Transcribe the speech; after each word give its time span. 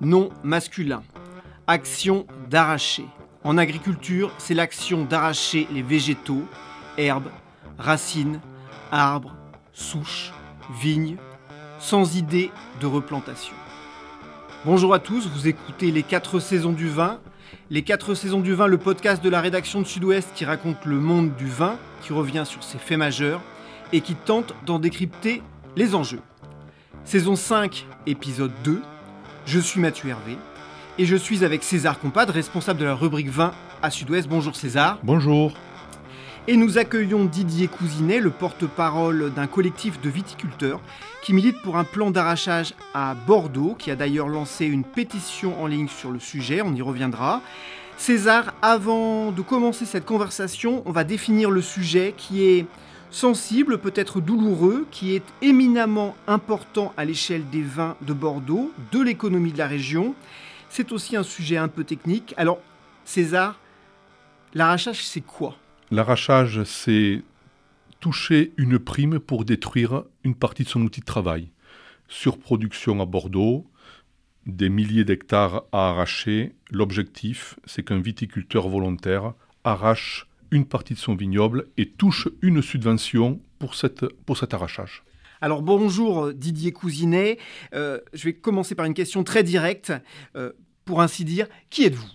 nom 0.00 0.30
masculin. 0.42 1.02
Action 1.66 2.26
d'arracher. 2.48 3.06
En 3.44 3.58
agriculture, 3.58 4.32
c'est 4.38 4.54
l'action 4.54 5.04
d'arracher 5.04 5.68
les 5.72 5.82
végétaux, 5.82 6.44
herbes, 6.96 7.30
racines, 7.78 8.40
arbres, 8.90 9.34
souches, 9.72 10.32
vignes, 10.80 11.16
sans 11.78 12.16
idée 12.16 12.50
de 12.80 12.86
replantation. 12.86 13.54
Bonjour 14.64 14.92
à 14.92 14.98
tous, 14.98 15.28
vous 15.28 15.46
écoutez 15.46 15.90
Les 15.92 16.02
4 16.02 16.40
saisons 16.40 16.72
du 16.72 16.88
vin. 16.88 17.20
Les 17.70 17.82
4 17.82 18.14
saisons 18.14 18.40
du 18.40 18.54
vin, 18.54 18.66
le 18.66 18.78
podcast 18.78 19.22
de 19.22 19.30
la 19.30 19.40
rédaction 19.40 19.80
de 19.80 19.86
Sud-Ouest 19.86 20.30
qui 20.34 20.44
raconte 20.44 20.84
le 20.84 20.98
monde 20.98 21.34
du 21.36 21.46
vin, 21.46 21.76
qui 22.02 22.12
revient 22.12 22.44
sur 22.44 22.62
ses 22.62 22.78
faits 22.78 22.98
majeurs 22.98 23.40
et 23.92 24.00
qui 24.00 24.14
tente 24.14 24.54
d'en 24.66 24.78
décrypter 24.78 25.42
les 25.76 25.94
enjeux. 25.94 26.22
Saison 27.04 27.36
5, 27.36 27.86
épisode 28.06 28.52
2. 28.64 28.82
Je 29.48 29.60
suis 29.60 29.80
Mathieu 29.80 30.10
Hervé 30.10 30.36
et 30.98 31.06
je 31.06 31.16
suis 31.16 31.42
avec 31.42 31.62
César 31.62 31.98
Compad, 31.98 32.28
responsable 32.28 32.78
de 32.78 32.84
la 32.84 32.94
rubrique 32.94 33.30
20 33.30 33.54
à 33.80 33.90
Sud-Ouest. 33.90 34.28
Bonjour 34.28 34.54
César. 34.54 34.98
Bonjour. 35.02 35.54
Et 36.48 36.58
nous 36.58 36.76
accueillons 36.76 37.24
Didier 37.24 37.66
Cousinet, 37.66 38.20
le 38.20 38.28
porte-parole 38.28 39.32
d'un 39.32 39.46
collectif 39.46 40.02
de 40.02 40.10
viticulteurs 40.10 40.82
qui 41.22 41.32
milite 41.32 41.62
pour 41.62 41.78
un 41.78 41.84
plan 41.84 42.10
d'arrachage 42.10 42.74
à 42.92 43.14
Bordeaux, 43.14 43.74
qui 43.78 43.90
a 43.90 43.96
d'ailleurs 43.96 44.28
lancé 44.28 44.66
une 44.66 44.84
pétition 44.84 45.58
en 45.62 45.66
ligne 45.66 45.88
sur 45.88 46.10
le 46.10 46.18
sujet, 46.18 46.60
on 46.60 46.74
y 46.74 46.82
reviendra. 46.82 47.40
César, 47.96 48.52
avant 48.60 49.32
de 49.32 49.40
commencer 49.40 49.86
cette 49.86 50.04
conversation, 50.04 50.82
on 50.84 50.92
va 50.92 51.04
définir 51.04 51.50
le 51.50 51.62
sujet 51.62 52.12
qui 52.18 52.44
est 52.44 52.66
sensible, 53.10 53.78
peut-être 53.78 54.20
douloureux, 54.20 54.86
qui 54.90 55.14
est 55.14 55.24
éminemment 55.42 56.16
important 56.26 56.92
à 56.96 57.04
l'échelle 57.04 57.48
des 57.50 57.62
vins 57.62 57.96
de 58.02 58.12
Bordeaux, 58.12 58.72
de 58.92 59.00
l'économie 59.00 59.52
de 59.52 59.58
la 59.58 59.66
région. 59.66 60.14
C'est 60.68 60.92
aussi 60.92 61.16
un 61.16 61.22
sujet 61.22 61.56
un 61.56 61.68
peu 61.68 61.84
technique. 61.84 62.34
Alors, 62.36 62.60
César, 63.04 63.58
l'arrachage, 64.54 65.04
c'est 65.04 65.22
quoi? 65.22 65.56
L'arrachage, 65.90 66.62
c'est 66.64 67.22
toucher 68.00 68.52
une 68.56 68.78
prime 68.78 69.18
pour 69.18 69.44
détruire 69.44 70.04
une 70.24 70.34
partie 70.34 70.64
de 70.64 70.68
son 70.68 70.82
outil 70.82 71.00
de 71.00 71.06
travail. 71.06 71.48
Surproduction 72.08 73.00
à 73.00 73.06
Bordeaux, 73.06 73.66
des 74.46 74.68
milliers 74.68 75.04
d'hectares 75.04 75.64
à 75.72 75.88
arracher. 75.90 76.54
L'objectif, 76.70 77.58
c'est 77.64 77.82
qu'un 77.82 78.00
viticulteur 78.00 78.68
volontaire 78.68 79.32
arrache 79.64 80.27
une 80.50 80.64
partie 80.64 80.94
de 80.94 80.98
son 80.98 81.14
vignoble 81.14 81.66
et 81.76 81.88
touche 81.88 82.28
une 82.42 82.62
subvention 82.62 83.40
pour, 83.58 83.74
cette, 83.74 84.06
pour 84.24 84.36
cet 84.36 84.54
arrachage. 84.54 85.02
Alors 85.40 85.62
bonjour 85.62 86.32
Didier 86.32 86.72
Cousinet, 86.72 87.38
euh, 87.74 88.00
je 88.12 88.24
vais 88.24 88.32
commencer 88.32 88.74
par 88.74 88.86
une 88.86 88.94
question 88.94 89.22
très 89.22 89.44
directe, 89.44 89.92
euh, 90.34 90.52
pour 90.84 91.00
ainsi 91.00 91.24
dire, 91.24 91.46
qui 91.70 91.84
êtes-vous? 91.84 92.08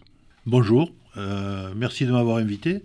Bonjour, 0.46 0.92
euh, 1.16 1.72
merci 1.74 2.06
de 2.06 2.12
m'avoir 2.12 2.38
invité. 2.38 2.84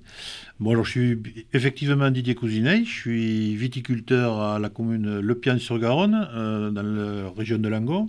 Bon, 0.61 0.71
alors 0.71 0.85
je 0.85 0.91
suis 0.93 1.23
effectivement 1.53 2.09
Didier 2.11 2.37
Cousinet, 2.37 2.85
je 2.85 2.91
suis 2.91 3.57
viticulteur 3.57 4.39
à 4.39 4.61
la 4.61 4.69
commune 4.69 5.19
Le 5.19 5.35
Pian-sur-Garonne, 5.35 6.73
dans 6.73 6.83
la 6.83 7.31
région 7.37 7.59
de 7.59 7.69
Langon. 7.69 8.09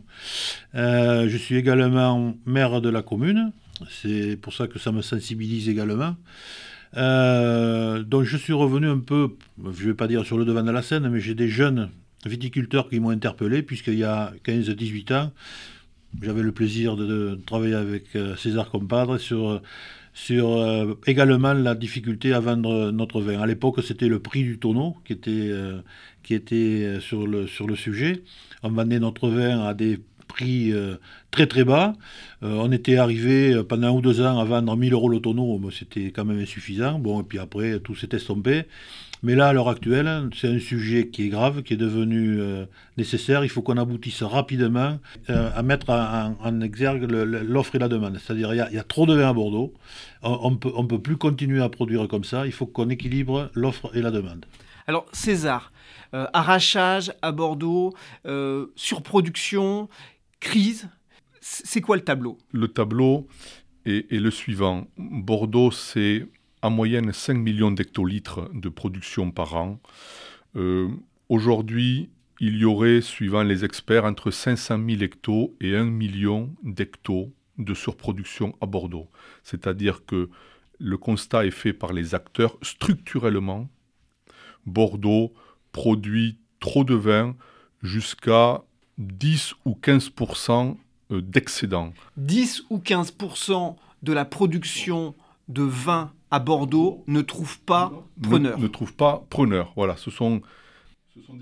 je 0.75 1.37
suis 1.37 1.55
également 1.55 2.35
maire 2.45 2.79
de 2.79 2.89
la 2.89 3.01
commune, 3.01 3.51
c'est 3.89 4.37
pour 4.39 4.53
ça 4.53 4.67
que 4.67 4.77
ça 4.77 4.91
me 4.91 5.01
sensibilise 5.01 5.67
également. 5.67 6.15
Euh, 6.97 8.03
donc 8.03 8.23
je 8.23 8.37
suis 8.37 8.53
revenu 8.53 8.87
un 8.87 8.99
peu, 8.99 9.35
je 9.57 9.83
ne 9.83 9.89
vais 9.89 9.93
pas 9.93 10.07
dire 10.07 10.25
sur 10.25 10.37
le 10.37 10.45
devant 10.45 10.63
de 10.63 10.71
la 10.71 10.81
scène, 10.81 11.07
mais 11.09 11.19
j'ai 11.19 11.35
des 11.35 11.47
jeunes 11.47 11.89
viticulteurs 12.25 12.89
qui 12.89 12.99
m'ont 12.99 13.11
interpellé, 13.11 13.61
puisqu'il 13.61 13.99
y 13.99 14.03
a 14.03 14.33
15-18 14.45 15.13
ans, 15.13 15.31
j'avais 16.21 16.41
le 16.41 16.51
plaisir 16.51 16.95
de, 16.95 17.39
travailler 17.45 17.75
avec 17.75 18.15
euh, 18.15 18.35
César 18.35 18.69
Compadre 18.71 19.19
sur, 19.19 19.61
sur 20.13 20.57
euh, 20.57 20.95
également 21.05 21.53
la 21.53 21.75
difficulté 21.75 22.33
à 22.33 22.39
vendre 22.39 22.91
notre 22.91 23.21
vin. 23.21 23.39
À 23.39 23.45
l'époque, 23.45 23.81
c'était 23.83 24.07
le 24.07 24.19
prix 24.19 24.43
du 24.43 24.57
tonneau 24.57 24.97
qui 25.05 25.13
était, 25.13 25.51
qui 26.23 26.33
était 26.33 26.97
sur, 26.99 27.27
le, 27.27 27.45
sur 27.47 27.67
le 27.67 27.75
sujet. 27.75 28.23
On 28.63 28.71
vendait 28.71 28.99
notre 28.99 29.29
vin 29.29 29.61
à 29.61 29.73
des 29.73 29.99
prix 30.29 30.71
euh, 30.71 30.95
très 31.31 31.47
très 31.47 31.65
bas. 31.65 31.93
Euh, 32.43 32.55
on 32.61 32.71
était 32.71 32.95
arrivé 32.95 33.53
euh, 33.53 33.63
pendant 33.63 33.87
un 33.87 33.91
ou 33.91 34.01
deux 34.01 34.21
ans 34.21 34.39
à 34.39 34.45
vendre 34.45 34.77
1000 34.77 34.93
euros 34.93 35.09
le 35.09 35.19
tonneau, 35.19 35.59
c'était 35.77 36.11
quand 36.11 36.23
même 36.23 36.39
insuffisant. 36.39 36.97
Bon, 36.97 37.19
et 37.19 37.23
puis 37.23 37.39
après, 37.39 37.79
tout 37.81 37.95
s'est 37.95 38.09
estompé. 38.13 38.63
Mais 39.21 39.35
là, 39.35 39.49
à 39.49 39.53
l'heure 39.53 39.67
actuelle, 39.67 40.29
c'est 40.33 40.47
un 40.47 40.59
sujet 40.59 41.09
qui 41.09 41.25
est 41.25 41.27
grave, 41.27 41.61
qui 41.63 41.73
est 41.73 41.77
devenu 41.77 42.39
nécessaire. 42.95 43.43
Il 43.43 43.49
faut 43.49 43.61
qu'on 43.61 43.75
aboutisse 43.75 44.23
rapidement 44.23 44.97
à 45.27 45.61
mettre 45.61 45.89
en, 45.89 46.61
exergue 46.61 47.03
l'offre 47.11 47.75
et 47.75 47.79
la 47.79 47.89
demande. 47.89 48.17
C'est-à-dire, 48.17 48.53
il, 48.53 48.75
y, 48.75 48.79
a 48.79 48.83
trop 48.83 49.05
de 49.05 49.13
vin 49.15 49.27
à 49.27 49.33
Bordeaux. 49.33 49.73
On 50.21 50.51
ne 50.51 50.55
peut, 50.55 50.71
on 50.73 50.85
peut 50.85 51.01
plus 51.01 51.17
continuer 51.17 51.61
à 51.61 51.67
produire 51.67 52.07
comme 52.07 52.23
ça. 52.23 52.45
Il 52.45 52.53
faut 52.53 52.65
qu'on 52.65 52.87
équilibre 52.87 53.49
l'offre 53.55 53.91
et 53.93 54.01
la 54.01 54.11
demande. 54.11 54.45
Alors, 54.87 55.05
César, 55.11 55.73
arrachage 56.13 57.11
à 57.21 57.33
Bordeaux, 57.33 57.93
surproduction, 58.77 59.89
crise. 60.39 60.89
C'est 61.41 61.81
quoi 61.81 61.95
le 61.95 62.03
tableau? 62.03 62.37
Le 62.51 62.67
tableau 62.67 63.27
est, 63.85 64.11
le 64.11 64.31
suivant. 64.31 64.87
Bordeaux, 64.97 65.71
c'est 65.71 66.27
en 66.61 66.69
moyenne 66.69 67.13
5 67.13 67.33
millions 67.33 67.71
d'hectolitres 67.71 68.49
de 68.53 68.69
production 68.69 69.31
par 69.31 69.55
an. 69.55 69.79
Euh, 70.55 70.89
aujourd'hui, 71.29 72.09
il 72.39 72.57
y 72.57 72.65
aurait, 72.65 73.01
suivant 73.01 73.43
les 73.43 73.65
experts, 73.65 74.05
entre 74.05 74.31
500 74.31 74.79
000 74.87 75.01
hectos 75.01 75.55
et 75.61 75.75
1 75.75 75.85
million 75.85 76.53
d'hectos 76.63 77.33
de 77.57 77.73
surproduction 77.73 78.55
à 78.61 78.65
Bordeaux. 78.65 79.09
C'est-à-dire 79.43 80.05
que 80.05 80.29
le 80.79 80.97
constat 80.97 81.45
est 81.45 81.51
fait 81.51 81.73
par 81.73 81.93
les 81.93 82.15
acteurs 82.15 82.57
structurellement. 82.61 83.69
Bordeaux 84.65 85.33
produit 85.71 86.39
trop 86.59 86.83
de 86.83 86.95
vin 86.95 87.35
jusqu'à 87.81 88.63
10 88.99 89.55
ou 89.65 89.77
15% 89.81 90.75
euh, 91.11 91.21
d'excédent. 91.21 91.93
10 92.17 92.65
ou 92.69 92.77
15% 92.77 93.75
de 94.03 94.13
la 94.13 94.25
production 94.25 95.15
de 95.47 95.63
vin 95.63 96.11
à 96.31 96.39
Bordeaux 96.39 97.03
ne 97.07 97.21
trouve 97.21 97.59
pas 97.61 97.91
preneur. 98.21 98.59
Ne, 98.59 98.67
trouve 98.67 98.93
pas 98.93 99.25
preneur. 99.29 99.73
Voilà, 99.75 99.97
ce 99.97 100.11
sont. 100.11 100.41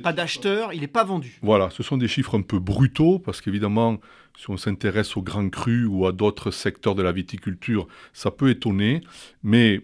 pas 0.01 0.13
d'acheteurs, 0.13 0.73
il 0.73 0.81
n'est 0.81 0.87
pas 0.87 1.03
vendu. 1.03 1.39
Voilà, 1.41 1.69
ce 1.69 1.83
sont 1.83 1.97
des 1.97 2.07
chiffres 2.07 2.37
un 2.37 2.41
peu 2.41 2.59
brutaux 2.59 3.19
parce 3.19 3.41
qu'évidemment, 3.41 3.97
si 4.37 4.49
on 4.49 4.57
s'intéresse 4.57 5.17
aux 5.17 5.21
grands 5.21 5.49
crus 5.49 5.87
ou 5.89 6.05
à 6.05 6.11
d'autres 6.11 6.51
secteurs 6.51 6.95
de 6.95 7.03
la 7.03 7.11
viticulture, 7.11 7.87
ça 8.13 8.31
peut 8.31 8.49
étonner. 8.49 9.01
Mais 9.43 9.81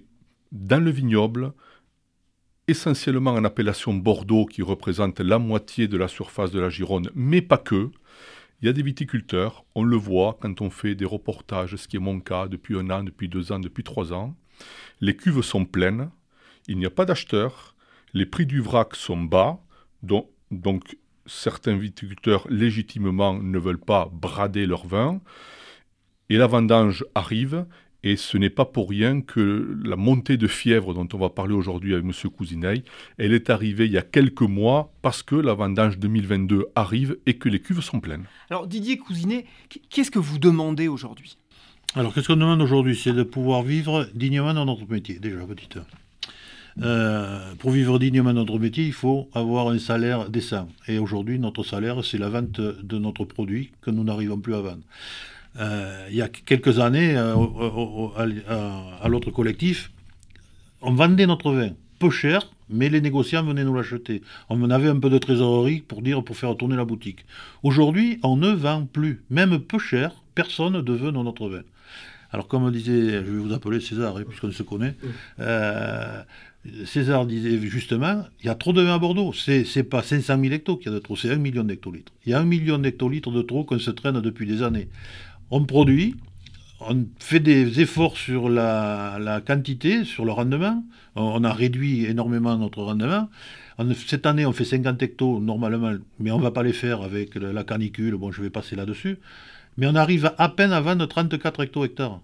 dans 0.51 0.81
le 0.81 0.91
vignoble, 0.91 1.51
essentiellement 2.67 3.33
en 3.33 3.43
appellation 3.43 3.93
Bordeaux, 3.93 4.45
qui 4.45 4.61
représente 4.61 5.19
la 5.19 5.39
moitié 5.39 5.87
de 5.87 5.97
la 5.97 6.07
surface 6.07 6.51
de 6.51 6.59
la 6.59 6.69
Gironde, 6.69 7.11
mais 7.15 7.41
pas 7.41 7.57
que. 7.57 7.91
Il 8.61 8.67
y 8.67 8.69
a 8.69 8.73
des 8.73 8.83
viticulteurs, 8.83 9.65
on 9.75 9.83
le 9.83 9.97
voit 9.97 10.37
quand 10.39 10.61
on 10.61 10.69
fait 10.69 10.95
des 10.95 11.05
reportages, 11.05 11.75
ce 11.75 11.87
qui 11.87 11.97
est 11.97 11.99
mon 11.99 12.21
cas 12.21 12.47
depuis 12.47 12.77
un 12.77 12.89
an, 12.89 13.03
depuis 13.03 13.27
deux 13.27 13.51
ans, 13.51 13.59
depuis 13.59 13.83
trois 13.83 14.13
ans. 14.13 14.35
Les 15.01 15.17
cuves 15.17 15.41
sont 15.41 15.65
pleines, 15.65 16.09
il 16.67 16.77
n'y 16.77 16.85
a 16.85 16.89
pas 16.89 17.03
d'acheteurs, 17.03 17.75
les 18.13 18.25
prix 18.25 18.45
du 18.45 18.61
vrac 18.61 18.95
sont 18.95 19.21
bas, 19.21 19.59
donc, 20.01 20.29
donc 20.51 20.97
certains 21.25 21.75
viticulteurs 21.75 22.47
légitimement 22.49 23.33
ne 23.33 23.59
veulent 23.59 23.77
pas 23.77 24.09
brader 24.13 24.65
leur 24.65 24.87
vin, 24.87 25.19
et 26.29 26.37
la 26.37 26.47
vendange 26.47 27.03
arrive, 27.15 27.65
Et 28.03 28.17
ce 28.17 28.37
n'est 28.37 28.49
pas 28.49 28.65
pour 28.65 28.89
rien 28.89 29.21
que 29.21 29.77
la 29.83 29.95
montée 29.95 30.35
de 30.35 30.47
fièvre 30.47 30.93
dont 30.93 31.07
on 31.13 31.17
va 31.17 31.29
parler 31.29 31.53
aujourd'hui 31.53 31.93
avec 31.93 32.05
M. 32.05 32.29
Cousineil, 32.31 32.83
elle 33.17 33.33
est 33.33 33.49
arrivée 33.49 33.85
il 33.85 33.91
y 33.93 33.97
a 33.97 34.01
quelques 34.01 34.41
mois 34.41 34.91
parce 35.01 35.23
que 35.23 35.35
la 35.35 35.53
vendange 35.53 35.97
2022 35.99 36.65
arrive 36.75 37.17
et 37.25 37.35
que 37.35 37.47
les 37.47 37.59
cuves 37.59 37.81
sont 37.81 38.01
pleines. 38.01 38.25
Alors 38.49 38.67
Didier 38.67 38.97
Cousinet, 38.97 39.45
qu'est-ce 39.89 40.11
que 40.11 40.19
vous 40.19 40.37
demandez 40.37 40.89
aujourd'hui? 40.89 41.37
Alors 41.95 42.13
qu'est-ce 42.13 42.27
qu'on 42.27 42.35
demande 42.35 42.61
aujourd'hui? 42.61 42.95
C'est 42.95 43.13
de 43.13 43.23
pouvoir 43.23 43.63
vivre 43.63 44.09
dignement 44.15 44.53
dans 44.53 44.65
notre 44.65 44.89
métier, 44.89 45.19
déjà, 45.19 45.45
petite. 45.45 45.77
Euh, 46.81 47.53
pour 47.59 47.71
vivre 47.71 47.99
dignement 47.99 48.33
notre 48.33 48.57
métier, 48.57 48.85
il 48.85 48.93
faut 48.93 49.29
avoir 49.33 49.69
un 49.69 49.77
salaire 49.77 50.29
décent. 50.29 50.67
Et 50.87 50.97
aujourd'hui, 50.97 51.39
notre 51.39 51.63
salaire, 51.63 52.03
c'est 52.03 52.17
la 52.17 52.29
vente 52.29 52.59
de 52.59 52.97
notre 52.97 53.25
produit 53.25 53.71
que 53.81 53.91
nous 53.91 54.03
n'arrivons 54.03 54.39
plus 54.39 54.55
à 54.55 54.61
vendre. 54.61 54.83
Euh, 55.59 56.07
il 56.09 56.15
y 56.15 56.21
a 56.21 56.29
quelques 56.29 56.79
années, 56.79 57.15
euh, 57.15 57.35
à, 59.01 59.07
l'autre 59.07 59.31
collectif, 59.31 59.91
on 60.81 60.93
vendait 60.93 61.27
notre 61.27 61.51
vin 61.51 61.69
peu 61.99 62.09
cher, 62.09 62.49
mais 62.69 62.89
les 62.89 63.01
négociants 63.01 63.43
venaient 63.43 63.63
nous 63.63 63.75
l'acheter. 63.75 64.21
On 64.49 64.69
avait 64.69 64.89
un 64.89 64.99
peu 64.99 65.09
de 65.09 65.17
trésorerie 65.17 65.81
pour 65.81 66.01
dire 66.01 66.23
pour 66.23 66.35
faire 66.35 66.55
tourner 66.57 66.75
la 66.75 66.85
boutique. 66.85 67.25
Aujourd'hui, 67.61 68.19
on 68.23 68.35
ne 68.35 68.49
vend 68.49 68.85
plus, 68.85 69.23
même 69.29 69.59
peu 69.59 69.79
cher, 69.79 70.11
personne 70.35 70.73
ne 70.73 70.91
veut 70.91 71.11
dans 71.11 71.23
notre 71.23 71.47
vin. 71.47 71.61
Alors, 72.31 72.47
comme 72.47 72.69
disait, 72.71 73.23
je 73.23 73.31
vais 73.31 73.37
vous 73.37 73.53
appeler 73.53 73.79
César, 73.79 74.17
hein, 74.17 74.23
puisqu'on 74.27 74.51
se 74.51 74.63
connaît, 74.63 74.95
euh, 75.39 76.23
César 76.85 77.27
disait 77.27 77.59
justement, 77.61 78.23
il 78.41 78.47
y 78.47 78.49
a 78.49 78.55
trop 78.55 78.73
de 78.73 78.81
vin 78.81 78.95
à 78.95 78.97
Bordeaux. 78.97 79.33
C'est 79.33 79.65
n'est 79.75 79.83
pas 79.83 80.01
500 80.01 80.39
000 80.41 80.53
hectos 80.53 80.77
qu'il 80.77 80.87
y 80.87 80.89
a 80.89 80.95
de 80.95 80.99
trop, 80.99 81.15
c'est 81.15 81.29
1 81.29 81.35
million 81.35 81.63
d'hectolitres. 81.63 82.11
Il 82.25 82.31
y 82.31 82.33
a 82.33 82.39
1 82.39 82.45
million 82.45 82.79
d'hectolitres 82.79 83.31
de 83.31 83.43
trop 83.43 83.63
qu'on 83.63 83.77
se 83.77 83.91
traîne 83.91 84.19
depuis 84.19 84.47
des 84.47 84.63
années. 84.63 84.89
On 85.51 85.65
produit, 85.65 86.15
on 86.79 87.05
fait 87.19 87.39
des 87.39 87.81
efforts 87.81 88.17
sur 88.17 88.49
la, 88.49 89.41
quantité, 89.45 90.03
sur 90.03 90.25
le 90.25 90.31
rendement. 90.31 90.83
On, 91.15 91.43
a 91.43 91.53
réduit 91.53 92.05
énormément 92.05 92.57
notre 92.57 92.81
rendement. 92.81 93.29
cette 94.07 94.25
année, 94.25 94.45
on 94.45 94.51
fait 94.51 94.65
50 94.65 95.01
hectos 95.01 95.39
normalement, 95.39 95.93
mais 96.19 96.31
on 96.31 96.37
ne 96.37 96.43
va 96.43 96.51
pas 96.51 96.63
les 96.63 96.73
faire 96.73 97.01
avec 97.01 97.35
la 97.35 97.63
canicule. 97.63 98.15
Bon, 98.15 98.31
je 98.31 98.41
vais 98.41 98.49
passer 98.49 98.75
là-dessus. 98.75 99.17
Mais 99.77 99.87
on 99.87 99.95
arrive 99.95 100.33
à 100.37 100.49
peine 100.49 100.71
à 100.71 100.81
vendre 100.81 101.05
34 101.05 101.63
hecto-hectares. 101.63 102.19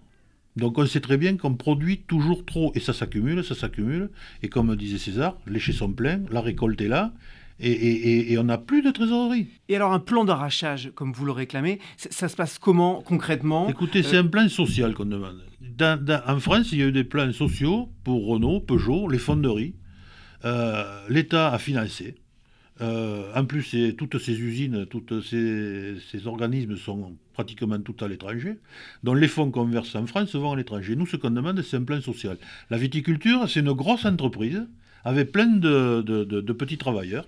Donc 0.56 0.78
on 0.78 0.86
sait 0.86 1.00
très 1.00 1.16
bien 1.16 1.36
qu'on 1.36 1.54
produit 1.54 1.98
toujours 1.98 2.44
trop, 2.44 2.72
et 2.74 2.80
ça 2.80 2.92
s'accumule, 2.92 3.44
ça 3.44 3.54
s'accumule, 3.54 4.10
et 4.42 4.48
comme 4.48 4.74
disait 4.76 4.98
César, 4.98 5.36
les 5.46 5.60
chais 5.60 5.72
sont 5.72 5.92
pleins, 5.92 6.20
la 6.30 6.40
récolte 6.40 6.80
est 6.80 6.88
là, 6.88 7.12
et, 7.60 8.38
on 8.38 8.44
n'a 8.44 8.58
plus 8.58 8.82
de 8.82 8.90
trésorerie. 8.90 9.48
Et 9.68 9.76
alors 9.76 9.92
un 9.92 9.98
plan 10.00 10.24
d'arrachage, 10.24 10.90
comme 10.94 11.12
vous 11.12 11.24
le 11.24 11.32
réclamez, 11.32 11.78
ça, 11.96 12.28
se 12.28 12.36
passe 12.36 12.58
comment 12.58 13.02
concrètement? 13.02 13.68
Écoutez, 13.68 14.02
c'est 14.02 14.16
un 14.16 14.26
plan 14.26 14.48
social 14.48 14.94
qu'on 14.94 15.06
demande. 15.06 15.42
en 15.80 16.40
France, 16.40 16.72
il 16.72 16.78
y 16.78 16.82
a 16.82 16.86
eu 16.86 16.92
des 16.92 17.04
plans 17.04 17.32
sociaux 17.32 17.90
pour 18.04 18.26
Renault, 18.26 18.60
Peugeot, 18.60 19.08
les 19.08 19.18
fonderies. 19.18 19.74
Euh, 20.44 20.84
L'État 21.08 21.52
a 21.52 21.58
financé. 21.58 22.16
Euh, 22.80 23.30
en 23.34 23.44
plus, 23.44 23.76
toutes 23.98 24.18
ces 24.18 24.40
usines, 24.40 24.86
tous 24.86 25.20
ces, 25.20 26.26
organismes 26.26 26.76
sont 26.76 27.14
pratiquement 27.34 27.78
tous 27.78 28.02
à 28.02 28.08
l'étranger. 28.08 28.56
Donc 29.04 29.18
les 29.18 29.28
fonds 29.28 29.50
qu'on 29.50 29.66
verse 29.66 29.94
en 29.96 30.06
France 30.06 30.34
vont 30.34 30.52
à 30.52 30.56
l'étranger. 30.56 30.96
Nous, 30.96 31.06
ce 31.06 31.16
qu'on 31.16 31.30
demande, 31.30 31.60
c'est 31.60 31.76
un 31.76 31.82
plan 31.82 32.00
social. 32.00 32.38
La 32.70 32.78
viticulture, 32.78 33.46
c'est 33.50 33.60
une 33.60 33.72
grosse 33.72 34.06
entreprise 34.06 34.66
avec 35.04 35.30
plein 35.30 35.46
de 35.46 36.52
petits 36.52 36.78
travailleurs. 36.78 37.26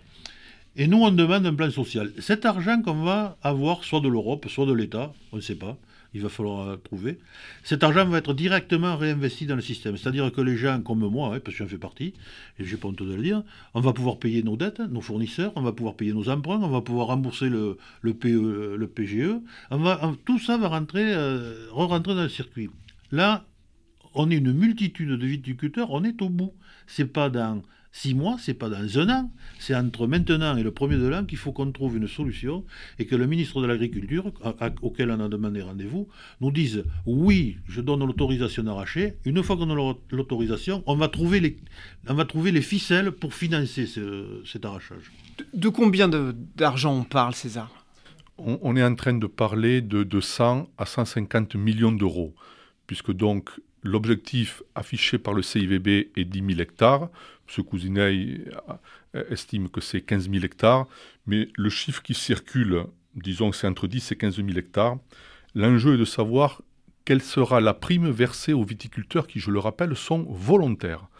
Et 0.77 0.87
nous, 0.87 1.03
on 1.03 1.11
demande 1.11 1.45
un 1.45 1.55
plan 1.55 1.71
social. 1.71 2.13
Cet 2.19 2.47
argent 2.47 2.81
qu'on 2.81 3.03
va 3.03 3.37
avoir, 3.43 3.85
soit 3.85 4.01
de 4.01 4.09
l'Europe, 4.09 4.47
soit 4.49 4.65
de 4.65 4.73
l'État, 4.73 5.13
on 5.33 5.37
ne 5.37 5.43
sait 5.43 5.55
pas, 5.55 5.77
il 6.15 6.23
va 6.23 6.31
falloir 6.31 6.81
trouver. 6.83 7.19
Cet 7.63 7.85
argent 7.85 8.07
va 8.07 8.19
être 8.19 8.33
directement 8.33 8.97
réinvesti 8.97 9.47
dans 9.47 9.57
le 9.57 9.63
système. 9.63 9.99
C'est-à-dire 9.99 10.31
que 10.33 10.41
les 10.41 10.57
gens 10.57 10.81
comme 10.81 11.07
moi, 11.07 11.35
hein, 11.35 11.41
parce 11.41 11.57
que 11.57 11.65
j'en 11.65 11.69
fais 11.69 11.79
partie, 11.79 12.15
et 12.59 12.65
j'ai 12.65 12.79
pas 12.79 12.89
honte 12.89 13.03
de 13.03 13.15
le 13.15 13.23
dire, 13.23 13.43
on 13.75 13.81
va 13.81 13.93
pouvoir 13.93 14.19
payer 14.19 14.43
nos 14.43 14.57
dettes, 14.57 14.81
nos 14.81 15.03
fournisseurs, 15.03 15.53
on 15.57 15.63
va 15.63 15.73
pouvoir 15.73 15.95
payer 15.95 16.15
nos 16.15 16.31
emprunts, 16.31 16.61
on 16.63 16.69
va 16.69 16.81
pouvoir 16.81 17.09
rembourser 17.09 17.51
le, 17.51 17.77
PGE. 18.15 19.41
On 19.71 19.79
va, 19.79 20.13
tout 20.25 20.39
ça 20.39 20.57
va 20.57 20.69
rentrer, 20.69 21.13
euh, 21.15 21.69
dans 21.75 22.15
le 22.15 22.29
circuit. 22.31 22.71
Là, 23.11 23.45
on 24.15 24.31
est 24.31 24.37
une 24.37 24.53
multitude 24.53 25.11
de 25.11 25.27
viticulteurs, 25.27 25.91
on 25.91 26.05
est 26.05 26.21
au 26.23 26.29
bout. 26.29 26.53
C'est 26.87 27.13
pas 27.13 27.31
dans 27.31 27.63
six 27.93 28.15
mois, 28.15 28.37
c'est 28.41 28.55
pas 28.55 28.71
dans 28.71 28.99
un 28.99 29.09
an, 29.11 29.31
c'est 29.59 29.75
entre 29.77 30.07
maintenant 30.07 30.57
et 30.57 30.63
le 30.63 30.71
premier 30.71 30.97
de 30.97 31.07
l'an 31.07 31.25
qu'il 31.25 31.39
faut 31.39 31.53
qu'on 31.53 31.71
trouve 31.71 31.97
une 31.99 32.09
solution 32.09 32.65
et 32.99 33.07
que 33.07 33.15
le 33.15 33.27
ministre 33.27 33.61
de 33.61 33.67
l'Agriculture, 33.67 34.33
auquel 34.81 35.11
on 35.11 35.21
a 35.21 35.29
demandé 35.29 35.61
rendez-vous, 35.61 36.09
nous 36.41 36.51
dise 36.51 36.85
oui, 37.07 37.59
je 37.69 37.81
donne 37.83 38.05
l'autorisation 38.05 38.63
d'arracher. 38.63 39.15
Une 39.25 39.43
fois 39.43 39.57
qu'on 39.57 39.71
a 39.71 39.95
l'autorisation, 40.11 40.83
on 40.87 40.97
va 40.97 41.09
trouver 41.09 41.41
les, 41.41 41.59
on 42.09 42.15
va 42.15 42.25
trouver 42.25 42.51
les 42.51 42.63
ficelles 42.63 43.13
pour 43.13 43.35
financer 43.35 43.87
cet 43.87 44.65
arrachage. 44.65 45.13
De, 45.53 45.69
combien 45.69 46.09
d'argent 46.09 46.97
on 46.97 47.05
parle, 47.05 47.35
César? 47.35 47.71
On, 48.39 48.75
est 48.75 48.83
en 48.83 48.95
train 48.95 49.13
de 49.13 49.27
parler 49.27 49.83
de, 49.83 50.03
de 50.03 50.21
100 50.21 50.69
à 50.79 50.87
150 50.87 51.55
millions 51.55 51.93
d'euros, 51.93 52.35
puisque 52.87 53.13
donc 53.13 53.51
L'objectif 53.85 54.63
affiché 54.77 55.19
par 55.19 55.35
le 55.35 55.43
CIVB 55.43 56.13
est 56.17 56.25
10 56.25 56.55
000 56.55 56.61
hectares. 56.61 57.09
Ce 57.55 57.61
Cousinet 57.61 58.47
estime 59.29 59.69
que 59.69 59.83
c'est 59.83 60.01
15 60.01 60.31
000 60.31 60.43
hectares, 60.43 60.87
mais 61.27 61.51
le 61.55 61.69
chiffre 61.69 62.03
qui 62.03 62.15
circule, 62.15 62.85
disons 63.15 63.51
que 63.51 63.57
c'est 63.57 63.67
entre 63.67 63.87
10 63.87 64.13
et 64.13 64.17
15 64.17 64.37
000 64.37 64.49
hectares. 64.57 64.97
L'enjeu 65.55 65.97
est 65.97 65.99
de 65.99 66.07
savoir 66.07 66.63
quelle 67.05 67.21
sera 67.21 67.61
la 67.61 67.75
prime 67.75 68.09
versée 68.11 68.55
aux 68.55 68.65
viticulteurs 68.65 69.27
qui, 69.27 69.39
je 69.39 69.51
le 69.51 69.59
rappelle, 69.59 69.95
sont 69.97 70.23
volontaires 70.31 71.11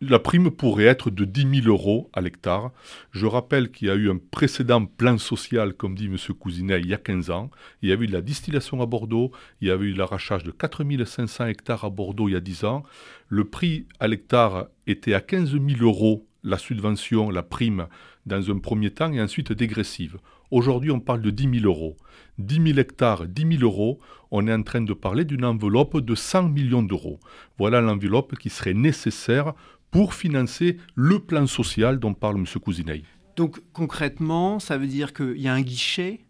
la 0.00 0.18
prime 0.18 0.50
pourrait 0.50 0.84
être 0.84 1.10
de 1.10 1.24
10 1.24 1.62
000 1.62 1.68
euros 1.68 2.08
à 2.12 2.20
l'hectare. 2.20 2.70
Je 3.10 3.26
rappelle 3.26 3.70
qu'il 3.70 3.88
y 3.88 3.90
a 3.90 3.96
eu 3.96 4.10
un 4.10 4.18
précédent 4.30 4.84
plan 4.84 5.18
social, 5.18 5.74
comme 5.74 5.94
dit 5.94 6.06
M. 6.06 6.16
Cousinet, 6.38 6.80
il 6.80 6.88
y 6.88 6.94
a 6.94 6.98
15 6.98 7.30
ans. 7.30 7.50
Il 7.82 7.88
y 7.88 7.92
a 7.92 7.96
eu 7.96 8.06
de 8.06 8.12
la 8.12 8.20
distillation 8.20 8.80
à 8.80 8.86
Bordeaux, 8.86 9.32
il 9.60 9.68
y 9.68 9.70
a 9.70 9.76
eu 9.76 9.92
l'arrachage 9.92 10.44
de 10.44 10.50
4 10.50 10.84
500 11.04 11.46
hectares 11.46 11.84
à 11.84 11.90
Bordeaux 11.90 12.28
il 12.28 12.32
y 12.32 12.36
a 12.36 12.40
10 12.40 12.64
ans. 12.64 12.84
Le 13.28 13.44
prix 13.44 13.86
à 13.98 14.06
l'hectare 14.06 14.68
était 14.86 15.14
à 15.14 15.20
15 15.20 15.52
000 15.52 15.64
euros, 15.80 16.26
la 16.44 16.58
subvention, 16.58 17.30
la 17.30 17.42
prime, 17.42 17.88
dans 18.24 18.50
un 18.50 18.58
premier 18.58 18.90
temps, 18.90 19.12
et 19.12 19.20
ensuite 19.20 19.52
dégressive. 19.52 20.18
Aujourd'hui, 20.50 20.90
on 20.90 21.00
parle 21.00 21.20
de 21.20 21.30
10 21.30 21.60
000 21.60 21.66
euros. 21.66 21.96
10 22.38 22.62
000 22.68 22.78
hectares, 22.78 23.26
10 23.26 23.58
000 23.58 23.62
euros, 23.62 23.98
on 24.30 24.46
est 24.46 24.52
en 24.52 24.62
train 24.62 24.80
de 24.80 24.92
parler 24.92 25.24
d'une 25.24 25.44
enveloppe 25.44 25.98
de 25.98 26.14
100 26.14 26.44
millions 26.50 26.82
d'euros. 26.82 27.18
Voilà 27.58 27.80
l'enveloppe 27.80 28.36
qui 28.38 28.50
serait 28.50 28.74
nécessaire 28.74 29.54
pour 29.90 30.14
financer 30.14 30.76
le 30.94 31.18
plan 31.18 31.46
social 31.46 31.98
dont 31.98 32.14
parle 32.14 32.36
M. 32.36 32.46
Cousinet. 32.60 33.02
Donc 33.36 33.60
concrètement, 33.72 34.58
ça 34.58 34.76
veut 34.78 34.86
dire 34.86 35.12
qu'il 35.12 35.40
y 35.40 35.48
a 35.48 35.54
un 35.54 35.62
guichet 35.62 36.20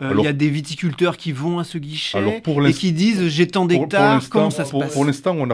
euh, 0.00 0.14
il 0.18 0.24
y 0.24 0.28
a 0.28 0.32
des 0.32 0.48
viticulteurs 0.48 1.16
qui 1.16 1.32
vont 1.32 1.58
à 1.58 1.64
ce 1.64 1.78
guichet 1.78 2.42
et 2.66 2.72
qui 2.72 2.92
disent 2.92 3.28
j'ai 3.28 3.46
tant 3.46 3.66
d'hectares, 3.66 4.28
comment 4.28 4.50
ça 4.50 4.64
se 4.64 4.76
passe 4.76 4.92
Pour 4.92 5.04
l'instant, 5.04 5.36
on 5.36 5.46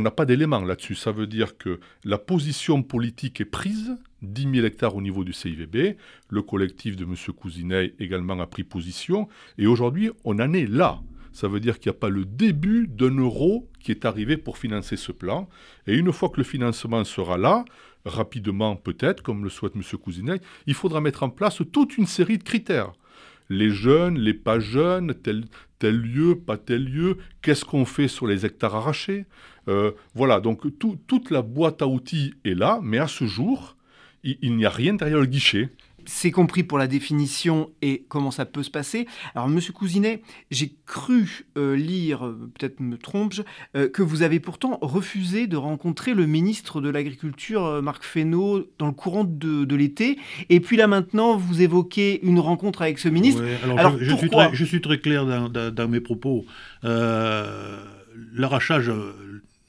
n'a 0.00 0.10
pas 0.10 0.24
d'éléments 0.24 0.60
là-dessus. 0.60 0.94
Ça 0.94 1.12
veut 1.12 1.26
dire 1.26 1.56
que 1.56 1.80
la 2.04 2.18
position 2.18 2.82
politique 2.82 3.40
est 3.40 3.46
prise, 3.46 3.96
10 4.22 4.48
000 4.54 4.66
hectares 4.66 4.96
au 4.96 5.02
niveau 5.02 5.24
du 5.24 5.32
CIVB, 5.32 5.96
le 6.28 6.42
collectif 6.42 6.96
de 6.96 7.04
M. 7.04 7.14
Cousinet 7.36 7.94
également 7.98 8.38
a 8.40 8.46
pris 8.46 8.64
position, 8.64 9.28
et 9.58 9.66
aujourd'hui, 9.66 10.10
on 10.24 10.38
en 10.40 10.52
est 10.52 10.66
là 10.66 11.00
ça 11.36 11.48
veut 11.48 11.60
dire 11.60 11.78
qu'il 11.78 11.90
n'y 11.90 11.96
a 11.96 12.00
pas 12.00 12.08
le 12.08 12.24
début 12.24 12.86
d'un 12.86 13.14
euro 13.14 13.68
qui 13.78 13.90
est 13.90 14.06
arrivé 14.06 14.38
pour 14.38 14.56
financer 14.56 14.96
ce 14.96 15.12
plan. 15.12 15.50
Et 15.86 15.94
une 15.94 16.10
fois 16.10 16.30
que 16.30 16.38
le 16.38 16.44
financement 16.44 17.04
sera 17.04 17.36
là, 17.36 17.66
rapidement 18.06 18.74
peut-être, 18.74 19.22
comme 19.22 19.44
le 19.44 19.50
souhaite 19.50 19.76
M. 19.76 19.82
Cousinet, 19.98 20.40
il 20.66 20.72
faudra 20.72 21.02
mettre 21.02 21.24
en 21.24 21.28
place 21.28 21.60
toute 21.72 21.98
une 21.98 22.06
série 22.06 22.38
de 22.38 22.42
critères. 22.42 22.94
Les 23.50 23.68
jeunes, 23.68 24.18
les 24.18 24.32
pas 24.32 24.60
jeunes, 24.60 25.12
tel, 25.14 26.00
lieu, 26.00 26.36
pas 26.36 26.56
tel 26.56 26.84
lieu, 26.84 27.18
qu'est-ce 27.42 27.66
qu'on 27.66 27.84
fait 27.84 28.08
sur 28.08 28.26
les 28.26 28.46
hectares 28.46 28.74
arrachés 28.74 29.26
euh, 29.68 29.90
Voilà, 30.14 30.40
donc 30.40 30.62
toute 30.78 31.30
la 31.30 31.42
boîte 31.42 31.82
à 31.82 31.86
outils 31.86 32.32
est 32.46 32.54
là, 32.54 32.80
mais 32.82 32.96
à 32.96 33.08
ce 33.08 33.26
jour, 33.26 33.76
il 34.24 34.56
n'y 34.56 34.64
a 34.64 34.70
rien 34.70 34.94
derrière 34.94 35.20
le 35.20 35.26
guichet 35.26 35.68
c'est 36.06 36.30
compris 36.30 36.62
pour 36.62 36.78
la 36.78 36.86
définition 36.86 37.70
et 37.82 38.04
comment 38.08 38.30
ça 38.30 38.46
peut 38.46 38.62
se 38.62 38.70
passer. 38.70 39.06
Alors, 39.34 39.48
Monsieur 39.48 39.72
Cousinet, 39.72 40.22
j'ai 40.50 40.74
cru 40.86 41.46
euh, 41.56 41.76
lire, 41.76 42.26
euh, 42.26 42.50
peut-être 42.58 42.80
me 42.80 42.96
trompe-je, 42.96 43.42
euh, 43.76 43.88
que 43.88 44.02
vous 44.02 44.22
avez 44.22 44.40
pourtant 44.40 44.78
refusé 44.80 45.46
de 45.46 45.56
rencontrer 45.56 46.14
le 46.14 46.26
ministre 46.26 46.80
de 46.80 46.88
l'Agriculture, 46.88 47.82
Marc 47.82 48.04
Fesneau, 48.04 48.64
dans 48.78 48.86
le 48.86 48.92
courant 48.92 49.24
de, 49.24 49.76
l'été. 49.76 50.16
Et 50.48 50.60
puis 50.60 50.76
là, 50.76 50.86
maintenant, 50.86 51.36
vous 51.36 51.60
évoquez 51.60 52.24
une 52.24 52.38
rencontre 52.38 52.82
avec 52.82 52.98
ce 52.98 53.08
ministre. 53.08 53.42
alors, 53.76 53.96
je, 54.00 54.14
suis 54.14 54.30
très, 54.30 54.54
je, 54.54 54.64
suis 54.64 54.80
très, 54.80 54.98
clair 54.98 55.26
dans, 55.26 55.48
dans 55.48 55.88
mes 55.88 56.00
propos. 56.00 56.44
l'arrachage 56.82 58.90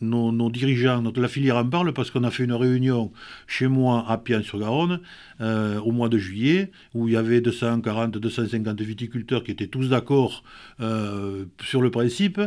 nos, 0.01 0.49
dirigeants, 0.49 1.01
notre, 1.01 1.21
la 1.21 1.27
filière 1.27 1.57
en 1.57 1.65
parle 1.65 1.93
parce 1.93 2.11
qu'on 2.11 2.23
a 2.23 2.31
fait 2.31 2.43
une 2.43 2.53
réunion 2.53 3.11
chez 3.47 3.67
moi 3.67 4.05
à 4.07 4.17
Pian-sur-Garonne 4.17 4.99
euh, 5.41 5.79
au 5.79 5.91
mois 5.91 6.09
de 6.09 6.17
juillet 6.17 6.71
où 6.93 7.07
il 7.07 7.13
y 7.13 7.17
avait 7.17 7.41
240, 7.41 8.17
250 8.17 8.81
viticulteurs 8.81 9.43
qui 9.43 9.51
étaient 9.51 9.67
tous 9.67 9.89
d'accord 9.89 10.43
euh, 10.81 11.45
sur 11.61 11.81
le 11.81 11.89
principe. 11.89 12.39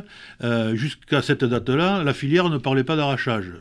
Euh, 0.43 0.77
jusqu'à 0.77 1.23
cette 1.23 1.45
date-là, 1.45 2.05
la 2.05 2.15
filière 2.15 2.51
ne 2.51 2.59
parlait 2.59 2.85
pas 2.85 2.97
d'arrachage. 2.97 3.53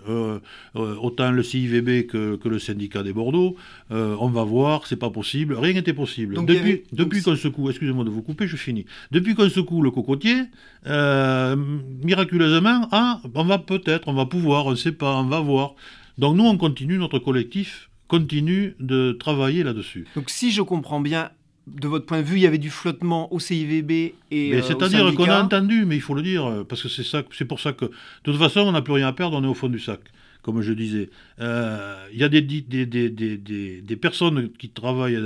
autant 0.75 1.31
le 1.31 1.43
CIVB 1.43 2.07
que, 2.07 2.35
que, 2.35 2.49
le 2.49 2.59
syndicat 2.59 3.03
des 3.03 3.13
Bordeaux, 3.13 3.55
on 3.89 4.27
va 4.27 4.43
voir, 4.43 4.87
c'est 4.87 4.95
pas 4.95 5.09
possible, 5.09 5.55
rien 5.55 5.73
n'était 5.73 5.93
possible. 5.93 6.43
depuis 6.45 6.83
depuis 6.91 7.21
qu'on 7.21 7.35
secoue, 7.35 7.69
excusez-moi 7.69 8.03
de 8.03 8.09
vous 8.09 8.21
couper, 8.21 8.47
je 8.47 8.55
finis. 8.55 8.85
Depuis 9.11 9.35
qu'on 9.35 9.49
secoue 9.49 9.81
le 9.81 9.91
cocotier, 9.91 10.43
miraculeusement, 10.85 12.87
ah, 12.91 13.21
on 13.33 13.43
va 13.43 13.57
peut 13.57 13.78
peut-être, 13.79 14.07
on 14.07 14.13
va 14.13 14.25
pouvoir, 14.25 14.65
on 14.65 14.71
ne 14.71 14.75
sait 14.75 14.91
pas, 14.91 15.15
on 15.15 15.25
va 15.25 15.39
voir. 15.39 15.73
Donc 16.17 16.35
nous, 16.35 16.45
on 16.45 16.57
continue, 16.57 16.97
notre 16.97 17.19
collectif 17.19 17.89
continue 18.07 18.75
de 18.79 19.13
travailler 19.13 19.63
là-dessus. 19.63 20.05
Donc 20.15 20.29
si 20.29 20.51
je 20.51 20.61
comprends 20.61 20.99
bien, 20.99 21.29
de 21.67 21.87
votre 21.87 22.05
point 22.05 22.19
de 22.19 22.25
vue, 22.25 22.37
il 22.37 22.41
y 22.41 22.47
avait 22.47 22.57
du 22.57 22.69
flottement 22.69 23.31
au 23.33 23.39
CIVB 23.39 23.91
et 23.91 24.13
euh, 24.53 24.61
C'est-à-dire 24.61 25.13
qu'on 25.13 25.29
a 25.29 25.43
entendu, 25.43 25.85
mais 25.85 25.95
il 25.95 26.01
faut 26.01 26.15
le 26.15 26.21
dire, 26.21 26.65
parce 26.67 26.81
que 26.81 26.89
c'est 26.89 27.03
ça, 27.03 27.23
c'est 27.31 27.45
pour 27.45 27.59
ça 27.59 27.73
que, 27.73 27.85
de 27.85 27.91
toute 28.23 28.37
façon, 28.37 28.61
on 28.61 28.71
n'a 28.71 28.81
plus 28.81 28.93
rien 28.93 29.07
à 29.07 29.13
perdre, 29.13 29.37
on 29.37 29.43
est 29.43 29.47
au 29.47 29.53
fond 29.53 29.69
du 29.69 29.79
sac, 29.79 29.99
comme 30.41 30.61
je 30.61 30.73
disais. 30.73 31.09
Euh, 31.39 32.07
il 32.13 32.19
y 32.19 32.23
a 32.23 32.29
des, 32.29 32.41
des, 32.41 32.85
des, 32.85 33.81
des, 33.81 33.95
personnes 33.95 34.49
qui 34.57 34.69
travaillent, 34.69 35.19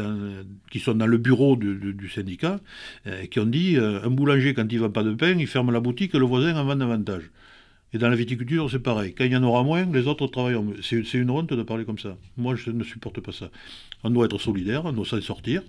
qui 0.72 0.80
sont 0.80 0.94
dans 0.94 1.08
le 1.08 1.18
bureau 1.18 1.56
du, 1.56 2.10
syndicat, 2.14 2.60
euh, 3.08 3.26
qui 3.26 3.40
ont 3.40 3.46
dit, 3.46 3.78
un 3.78 4.10
boulanger, 4.10 4.54
quand 4.54 4.68
il 4.70 4.76
ne 4.76 4.82
va 4.82 4.90
pas 4.90 5.04
de 5.04 5.14
pain, 5.14 5.36
il 5.38 5.48
ferme 5.48 5.72
la 5.72 5.80
boutique 5.80 6.14
et 6.16 6.20
le 6.20 6.26
voisin 6.26 6.56
en 6.56 6.66
vend 6.66 6.76
davantage. 6.76 7.24
Et 7.94 8.00
dans 8.00 8.10
la 8.10 8.16
viticulture, 8.16 8.70
c'est 8.72 8.80
pareil. 8.80 9.14
Quand 9.14 9.24
il 9.24 9.32
y 9.32 9.36
en 9.36 9.44
aura 9.44 9.64
moins, 9.64 9.86
les 9.86 10.08
autres 10.08 10.26
travailleront. 10.26 10.74
C'est 10.82 11.14
une 11.14 11.30
honte 11.30 11.54
de 11.54 11.64
parler 11.64 11.86
comme 11.86 12.00
ça. 12.00 12.18
Moi, 12.38 12.56
je 12.56 12.72
ne 12.72 12.84
supporte 12.84 13.20
pas 13.20 13.32
ça. 13.32 13.52
On 14.04 14.10
doit 14.10 14.26
être 14.26 14.40
solidaire, 14.40 14.86
on 14.86 14.94
doit 14.94 15.06
s'en 15.06 15.22
sortir, 15.22 15.62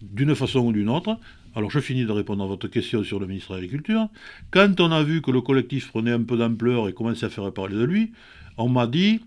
d'une 0.00 0.36
façon 0.36 0.60
ou 0.60 0.72
d'une 0.72 0.88
autre. 0.88 1.18
Alors, 1.56 1.70
je 1.70 1.80
finis 1.80 2.04
de 2.04 2.12
répondre 2.12 2.44
à 2.44 2.46
votre 2.46 2.68
question 2.68 3.02
sur 3.02 3.18
le 3.18 3.26
ministre 3.26 3.50
de 3.50 3.56
l'Agriculture. 3.56 4.08
Quand 4.52 4.80
on 4.80 4.92
a 4.92 5.02
vu 5.02 5.20
que 5.20 5.32
le 5.32 5.40
collectif 5.40 5.88
prenait 5.88 6.12
un 6.12 6.22
peu 6.22 6.36
d'ampleur 6.36 6.88
et 6.88 6.92
commençait 6.92 7.26
à 7.26 7.30
faire 7.30 7.52
parler 7.52 7.74
de 7.74 7.84
lui, 7.84 8.12
on 8.56 8.68
m'a 8.68 8.86
dit, 8.86 9.20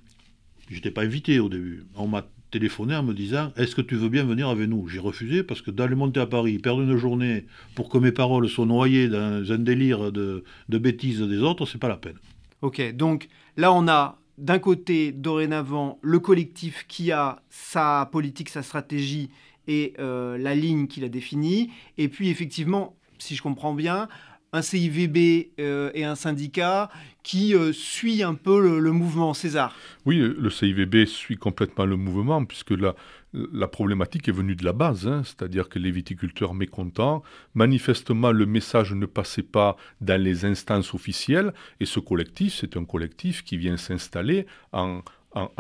je 0.70 0.76
n'étais 0.76 0.92
pas 0.92 1.04
invité 1.04 1.40
au 1.40 1.50
début, 1.50 1.84
on 1.96 2.08
m'a 2.08 2.26
téléphoné 2.50 2.96
en 2.96 3.04
me 3.04 3.14
disant 3.14 3.52
Est-ce 3.58 3.76
que 3.76 3.82
tu 3.82 3.96
veux 3.96 4.08
bien 4.08 4.24
venir 4.24 4.48
avec 4.48 4.70
nous? 4.70 4.88
J'ai 4.88 5.00
refusé 5.00 5.44
parce 5.44 5.62
que 5.62 5.70
d'aller 5.70 5.96
monter 5.96 6.22
à 6.22 6.28
Paris, 6.28 6.60
perdre 6.60 6.82
une 6.82 6.96
journée 6.96 7.46
pour 7.76 7.90
que 7.90 7.98
mes 7.98 8.14
paroles 8.14 8.48
soient 8.48 8.66
noyées 8.66 9.10
dans 9.10 9.52
un 9.52 9.58
délire 9.58 10.14
de, 10.14 10.46
de 10.70 10.78
bêtises 10.78 11.22
des 11.22 11.40
autres, 11.40 11.66
c'est 11.66 11.78
pas 11.78 11.90
la 11.90 11.98
peine. 11.98 12.16
Ok, 12.62 12.82
donc 12.94 13.28
là 13.56 13.72
on 13.72 13.88
a 13.88 14.18
d'un 14.38 14.60
côté 14.60 15.12
dorénavant 15.12 16.00
le 16.02 16.20
collectif 16.20 16.86
qui 16.88 17.12
a 17.12 17.42
sa 17.50 18.10
politique, 18.12 18.50
sa 18.50 18.64
stratégie 18.64 19.30
et 19.68 19.94
euh, 20.00 20.38
la 20.38 20.56
ligne 20.56 20.88
qu'il 20.88 21.04
a 21.04 21.10
définie, 21.10 21.72
et 21.98 22.08
puis 22.08 22.30
effectivement, 22.30 22.96
si 23.20 23.36
je 23.36 23.42
comprends 23.42 23.74
bien, 23.74 24.08
un 24.54 24.62
CIVB 24.62 25.52
euh, 25.60 25.92
et 25.94 26.04
un 26.04 26.16
syndicat 26.16 26.90
qui 27.24 27.54
euh, 27.54 27.74
suit 27.74 28.24
un 28.24 28.36
peu 28.36 28.80
le, 28.80 28.92
mouvement 28.92 29.34
César. 29.34 29.76
Oui, 30.06 30.18
le 30.18 30.50
CIVB 30.50 31.06
suit 31.06 31.38
complètement 31.38 31.86
le 31.86 31.98
mouvement, 31.98 32.46
puisque 32.46 32.72
la, 32.72 33.68
problématique 33.68 34.30
est 34.30 34.32
venue 34.32 34.56
de 34.56 34.64
la 34.64 34.74
base, 34.74 35.08
hein. 35.08 35.24
c'est-à-dire 35.26 35.68
que 35.68 35.78
les 35.78 35.92
viticulteurs 35.92 36.54
mécontents, 36.54 37.24
manifestement 37.54 38.32
le 38.32 38.46
message 38.46 38.94
ne 38.94 39.06
passait 39.06 39.44
pas 39.44 39.76
dans 40.00 40.22
les 40.22 40.46
instances 40.46 40.94
officielles, 40.94 41.54
et 41.80 41.86
ce 41.86 42.00
collectif, 42.00 42.58
c'est 42.62 42.78
un 42.78 42.86
collectif 42.86 43.44
qui 43.44 43.58
vient 43.58 43.78
s'installer 43.78 44.48
en, 44.72 45.02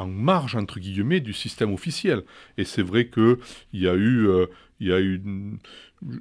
marge, 0.07 0.55
entre 0.55 0.79
guillemets, 0.79 1.19
du 1.19 1.33
système 1.33 1.71
officiel. 1.71 2.23
Et 2.57 2.63
c'est 2.63 2.81
vrai 2.81 3.09
qu'il 3.09 3.37
y 3.73 3.87
a 3.87 3.93
eu... 3.93 4.27
Euh, 4.27 4.47
y 4.79 4.91
a 4.91 4.99
eu, 4.99 5.21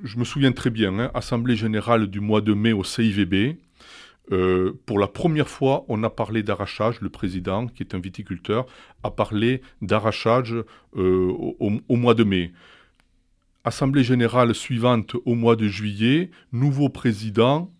je 0.05 0.19
me 0.19 0.25
souviens 0.25 0.53
très 0.53 0.71
bien, 0.71 0.99
hein, 0.99 1.11
Assemblée 1.15 1.57
générale 1.57 2.07
du 2.07 2.21
mois 2.21 2.41
de 2.41 2.55
mai 2.55 2.73
au 2.73 2.85
CIVB, 2.85 3.57
euh, 4.33 4.73
pour 4.87 4.99
la 4.99 5.07
première 5.07 5.49
fois, 5.49 5.85
on 5.89 6.03
a 6.03 6.11
parlé 6.11 6.43
d'arrachage. 6.43 7.01
Le 7.01 7.09
président, 7.09 7.67
qui 7.69 7.83
est 7.83 7.95
un 7.95 8.01
viticulteur, 8.01 8.67
a 9.03 9.11
parlé 9.11 9.63
d'arrachage 9.83 10.55
euh, 10.97 11.33
au, 11.59 11.97
mois 11.97 12.15
de 12.15 12.25
mai. 12.25 12.53
Assemblée 13.65 14.05
générale 14.05 14.55
suivante 14.55 15.17
au 15.25 15.35
mois 15.35 15.57
de 15.57 15.69
juillet, 15.69 16.31
nouveau 16.53 16.89
président. 16.89 17.71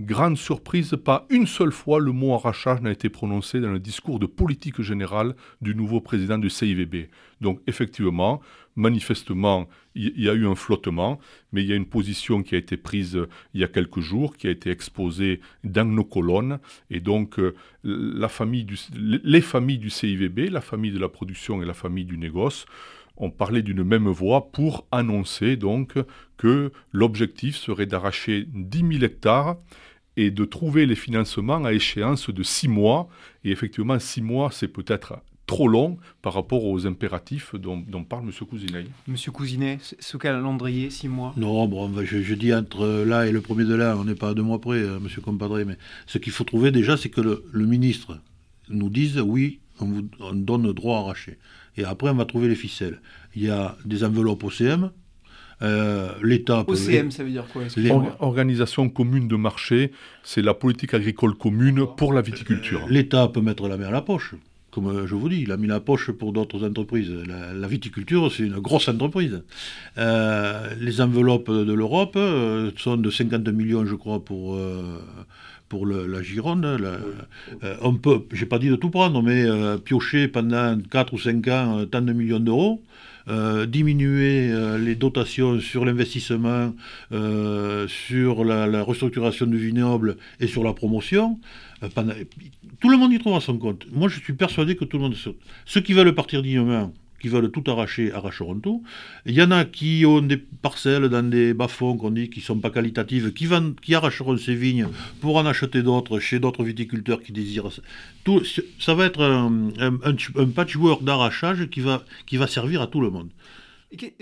Grande 0.00 0.38
surprise, 0.38 0.96
pas 1.04 1.26
une 1.28 1.46
seule 1.46 1.72
fois 1.72 2.00
le 2.00 2.10
mot 2.12 2.32
arrachage 2.32 2.80
n'a 2.80 2.90
été 2.90 3.10
prononcé 3.10 3.60
dans 3.60 3.70
le 3.70 3.78
discours 3.78 4.18
de 4.18 4.24
politique 4.24 4.80
générale 4.80 5.34
du 5.60 5.74
nouveau 5.74 6.00
président 6.00 6.38
du 6.38 6.48
CIVB. 6.48 7.10
Donc 7.42 7.60
effectivement, 7.66 8.40
manifestement, 8.76 9.68
il 9.94 10.18
y, 10.18 10.30
a 10.30 10.32
eu 10.32 10.46
un 10.46 10.54
flottement, 10.54 11.20
mais 11.52 11.62
il 11.62 11.68
y 11.68 11.74
a 11.74 11.76
une 11.76 11.84
position 11.84 12.42
qui 12.42 12.54
a 12.54 12.58
été 12.58 12.78
prise 12.78 13.14
euh, 13.14 13.28
il 13.52 13.60
y 13.60 13.64
a 13.64 13.68
quelques 13.68 14.00
jours, 14.00 14.38
qui 14.38 14.46
a 14.46 14.50
été 14.50 14.70
exposée 14.70 15.42
dans 15.64 15.84
nos 15.86 16.04
colonnes, 16.04 16.60
et 16.88 17.00
donc 17.00 17.38
euh, 17.38 17.54
les 17.84 18.28
familles 18.30 18.64
du 18.64 19.90
CIVB, 19.90 20.48
la 20.50 20.62
famille 20.62 20.92
de 20.92 20.98
la 20.98 21.10
production 21.10 21.60
et 21.60 21.66
la 21.66 21.74
famille 21.74 22.06
du 22.06 22.16
négoce, 22.16 22.64
ont 23.18 23.30
parlé 23.30 23.60
d'une 23.60 23.84
même 23.84 24.08
voix 24.08 24.50
pour 24.50 24.86
annoncer 24.92 25.56
donc 25.56 25.92
que 26.38 26.72
l'objectif 26.90 27.56
serait 27.56 27.84
d'arracher 27.84 28.46
10 28.48 28.78
000 28.78 29.04
hectares 29.04 29.56
et 30.16 30.30
de 30.30 30.44
trouver 30.44 30.86
les 30.86 30.94
financements 30.94 31.64
à 31.64 31.72
échéance 31.72 32.30
de 32.30 32.42
6 32.42 32.68
mois. 32.68 33.08
Et 33.44 33.50
effectivement, 33.50 33.98
6 33.98 34.22
mois, 34.22 34.50
c'est 34.52 34.68
peut-être 34.68 35.20
trop 35.50 35.66
long 35.66 35.98
par 36.22 36.34
rapport 36.34 36.64
aux 36.64 36.86
impératifs 36.86 37.56
dont, 37.56 37.82
parle 38.04 38.22
M. 38.22 38.32
Cousinet. 38.48 38.84
M. 39.08 39.16
Cousinet, 39.32 39.78
ce 39.98 40.16
calendrier, 40.16 40.90
six 40.90 41.08
mois? 41.08 41.34
Non, 41.36 41.66
bon, 41.66 41.92
je, 42.04 42.34
dis 42.34 42.54
entre 42.54 43.04
là 43.04 43.26
et 43.26 43.32
le 43.32 43.40
premier 43.40 43.64
de 43.64 43.74
là, 43.74 43.96
on 43.98 44.04
n'est 44.04 44.14
pas 44.14 44.30
à 44.30 44.34
deux 44.34 44.44
mois 44.44 44.60
près, 44.60 44.76
euh, 44.76 44.98
M. 44.98 45.08
Compadré, 45.20 45.64
mais 45.64 45.76
ce 46.06 46.18
qu'il 46.18 46.32
faut 46.32 46.44
trouver 46.44 46.70
déjà, 46.70 46.96
c'est 46.96 47.08
que 47.08 47.20
le, 47.20 47.66
ministre 47.66 48.20
nous 48.68 48.90
dise 48.90 49.18
oui, 49.18 49.58
on 49.80 49.86
vous 49.86 50.08
on 50.20 50.34
donne 50.34 50.72
droit 50.72 50.98
à 50.98 51.00
arracher. 51.00 51.36
Et 51.76 51.82
après, 51.82 52.10
on 52.10 52.14
va 52.14 52.26
trouver 52.26 52.46
les 52.46 52.54
ficelles. 52.54 53.00
Il 53.34 53.42
y 53.42 53.50
a 53.50 53.76
des 53.84 54.04
enveloppes 54.04 54.44
OCM, 54.44 54.92
euh, 55.62 56.08
L'État. 56.22 56.64
OCM, 56.66 57.10
ça 57.10 57.22
veut 57.22 57.30
dire 57.30 57.46
quoi 57.52 57.62
Organisation 58.20 58.88
commune 58.88 59.28
de 59.28 59.36
marché, 59.36 59.92
c'est 60.22 60.42
la 60.42 60.54
politique 60.54 60.94
agricole 60.94 61.34
commune 61.34 61.86
pour 61.96 62.12
la 62.12 62.22
viticulture. 62.22 62.86
L'État 62.88 63.28
peut 63.28 63.40
mettre 63.40 63.68
la 63.68 63.76
main 63.76 63.88
à 63.88 63.90
la 63.90 64.02
poche 64.02 64.34
comme 64.70 65.04
je 65.04 65.16
vous 65.16 65.28
dis, 65.28 65.40
il 65.40 65.50
a 65.50 65.56
mis 65.56 65.66
la 65.66 65.80
poche 65.80 66.12
pour 66.12 66.32
d'autres 66.32 66.64
entreprises. 66.64 67.12
La, 67.56 67.66
viticulture, 67.66 68.30
c'est 68.30 68.44
une 68.44 68.60
grosse 68.60 68.88
entreprise. 68.88 69.42
Euh, 69.98 70.72
les 70.78 71.00
enveloppes 71.00 71.50
de 71.50 71.72
l'Europe 71.72 72.14
euh, 72.14 72.70
sont 72.76 72.96
de 72.96 73.10
50 73.10 73.48
millions, 73.48 73.84
je 73.84 73.96
crois, 73.96 74.24
pour, 74.24 74.56
pour 75.68 75.86
la 75.88 76.22
Gironde. 76.22 76.68
on 77.82 77.94
peut, 77.94 78.20
j'ai 78.32 78.46
pas 78.46 78.60
dit 78.60 78.68
de 78.68 78.76
tout 78.76 78.90
prendre, 78.90 79.20
mais 79.24 79.44
piocher 79.84 80.28
pendant 80.28 80.78
4 80.78 81.14
ou 81.14 81.18
5 81.18 81.48
ans 81.48 81.84
tant 81.90 82.00
de 82.00 82.12
millions 82.12 82.38
d'euros. 82.38 82.80
Diminuer 83.66 84.52
les 84.78 84.94
dotations 84.94 85.60
sur 85.60 85.84
l'investissement, 85.84 86.74
sur 87.10 88.44
la, 88.44 88.82
restructuration 88.82 89.46
du 89.46 89.58
vignoble 89.58 90.16
et 90.40 90.46
sur 90.46 90.64
la 90.64 90.72
promotion, 90.72 91.38
euh, 91.82 91.88
tout 92.80 92.88
le 92.88 92.96
monde 92.96 93.12
y 93.12 93.18
trouvera 93.18 93.40
son 93.40 93.58
compte. 93.58 93.86
Moi, 93.92 94.08
je 94.08 94.20
suis 94.20 94.32
persuadé 94.32 94.76
que 94.76 94.84
tout 94.84 94.96
le 94.96 95.04
monde. 95.04 95.16
Ceux 95.64 95.80
qui 95.80 95.92
veulent 95.92 96.14
partir 96.14 96.42
dignement, 96.42 96.92
qui 97.20 97.28
veulent 97.28 97.50
tout 97.50 97.64
arracher, 97.70 98.12
arracheront 98.12 98.58
tout. 98.58 98.82
Il 99.26 99.34
y 99.34 99.42
en 99.42 99.50
a 99.50 99.64
qui 99.64 100.04
ont 100.06 100.22
des 100.22 100.36
parcelles 100.36 101.08
dans 101.08 101.28
des 101.28 101.54
bas-fonds 101.54 101.96
qu'on 101.96 102.10
dit 102.10 102.30
qui 102.30 102.40
ne 102.40 102.44
sont 102.44 102.58
pas 102.58 102.70
qualitatives, 102.70 103.32
qui, 103.32 103.48
qui 103.82 103.94
arracheront 103.94 104.36
ces 104.36 104.54
vignes 104.54 104.88
pour 105.20 105.36
en 105.36 105.46
acheter 105.46 105.82
d'autres 105.82 106.18
chez 106.18 106.40
d'autres 106.40 106.64
viticulteurs 106.64 107.22
qui 107.22 107.32
désirent. 107.32 107.70
Tout, 108.24 108.42
ça 108.78 108.94
va 108.94 109.04
être 109.04 109.22
un, 109.22 110.46
patchwork 110.46 111.04
d'arrachage 111.04 111.68
qui 111.70 111.80
va, 111.80 112.02
qui 112.26 112.36
va 112.36 112.46
servir 112.46 112.82
à 112.82 112.86
tout 112.86 113.00
le 113.00 113.10
monde. 113.10 113.30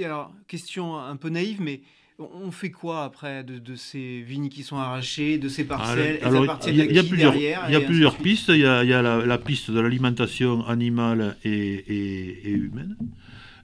alors, 0.02 0.32
question 0.46 0.98
un 0.98 1.16
peu 1.16 1.28
naïve, 1.28 1.60
mais 1.60 1.80
on 2.18 2.50
fait 2.50 2.70
quoi 2.70 3.04
après 3.04 3.44
de, 3.44 3.74
ces 3.76 4.22
vignes 4.22 4.48
qui 4.48 4.62
sont 4.64 4.76
arrachées, 4.76 5.38
de 5.38 5.48
ces 5.48 5.64
parcelles? 5.64 6.20
Il 6.66 6.74
y, 6.74 6.98
a 6.98 7.04
plusieurs, 7.04 7.36
y 7.36 7.54
a 7.54 7.80
plusieurs 7.80 8.16
pistes. 8.16 8.48
Il 8.48 8.60
y 8.60 8.64
a, 8.66 9.02
la, 9.02 9.38
piste 9.38 9.70
de 9.70 9.80
l'alimentation 9.80 10.66
animale 10.66 11.36
et, 11.44 12.50
humaine. 12.50 12.96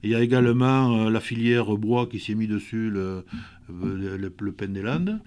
Il 0.03 0.11
y 0.11 0.15
a 0.15 0.21
également 0.21 1.07
euh, 1.07 1.09
la 1.09 1.19
filière 1.19 1.65
bois 1.77 2.05
qui 2.05 2.19
s'est 2.19 2.35
mis 2.35 2.45
dessus, 2.45 2.91
le, 2.91 3.25
le, 3.69 4.17
le 4.17 4.51
Pen 4.51 4.73
des 4.73 4.81
Landes. 4.81 5.19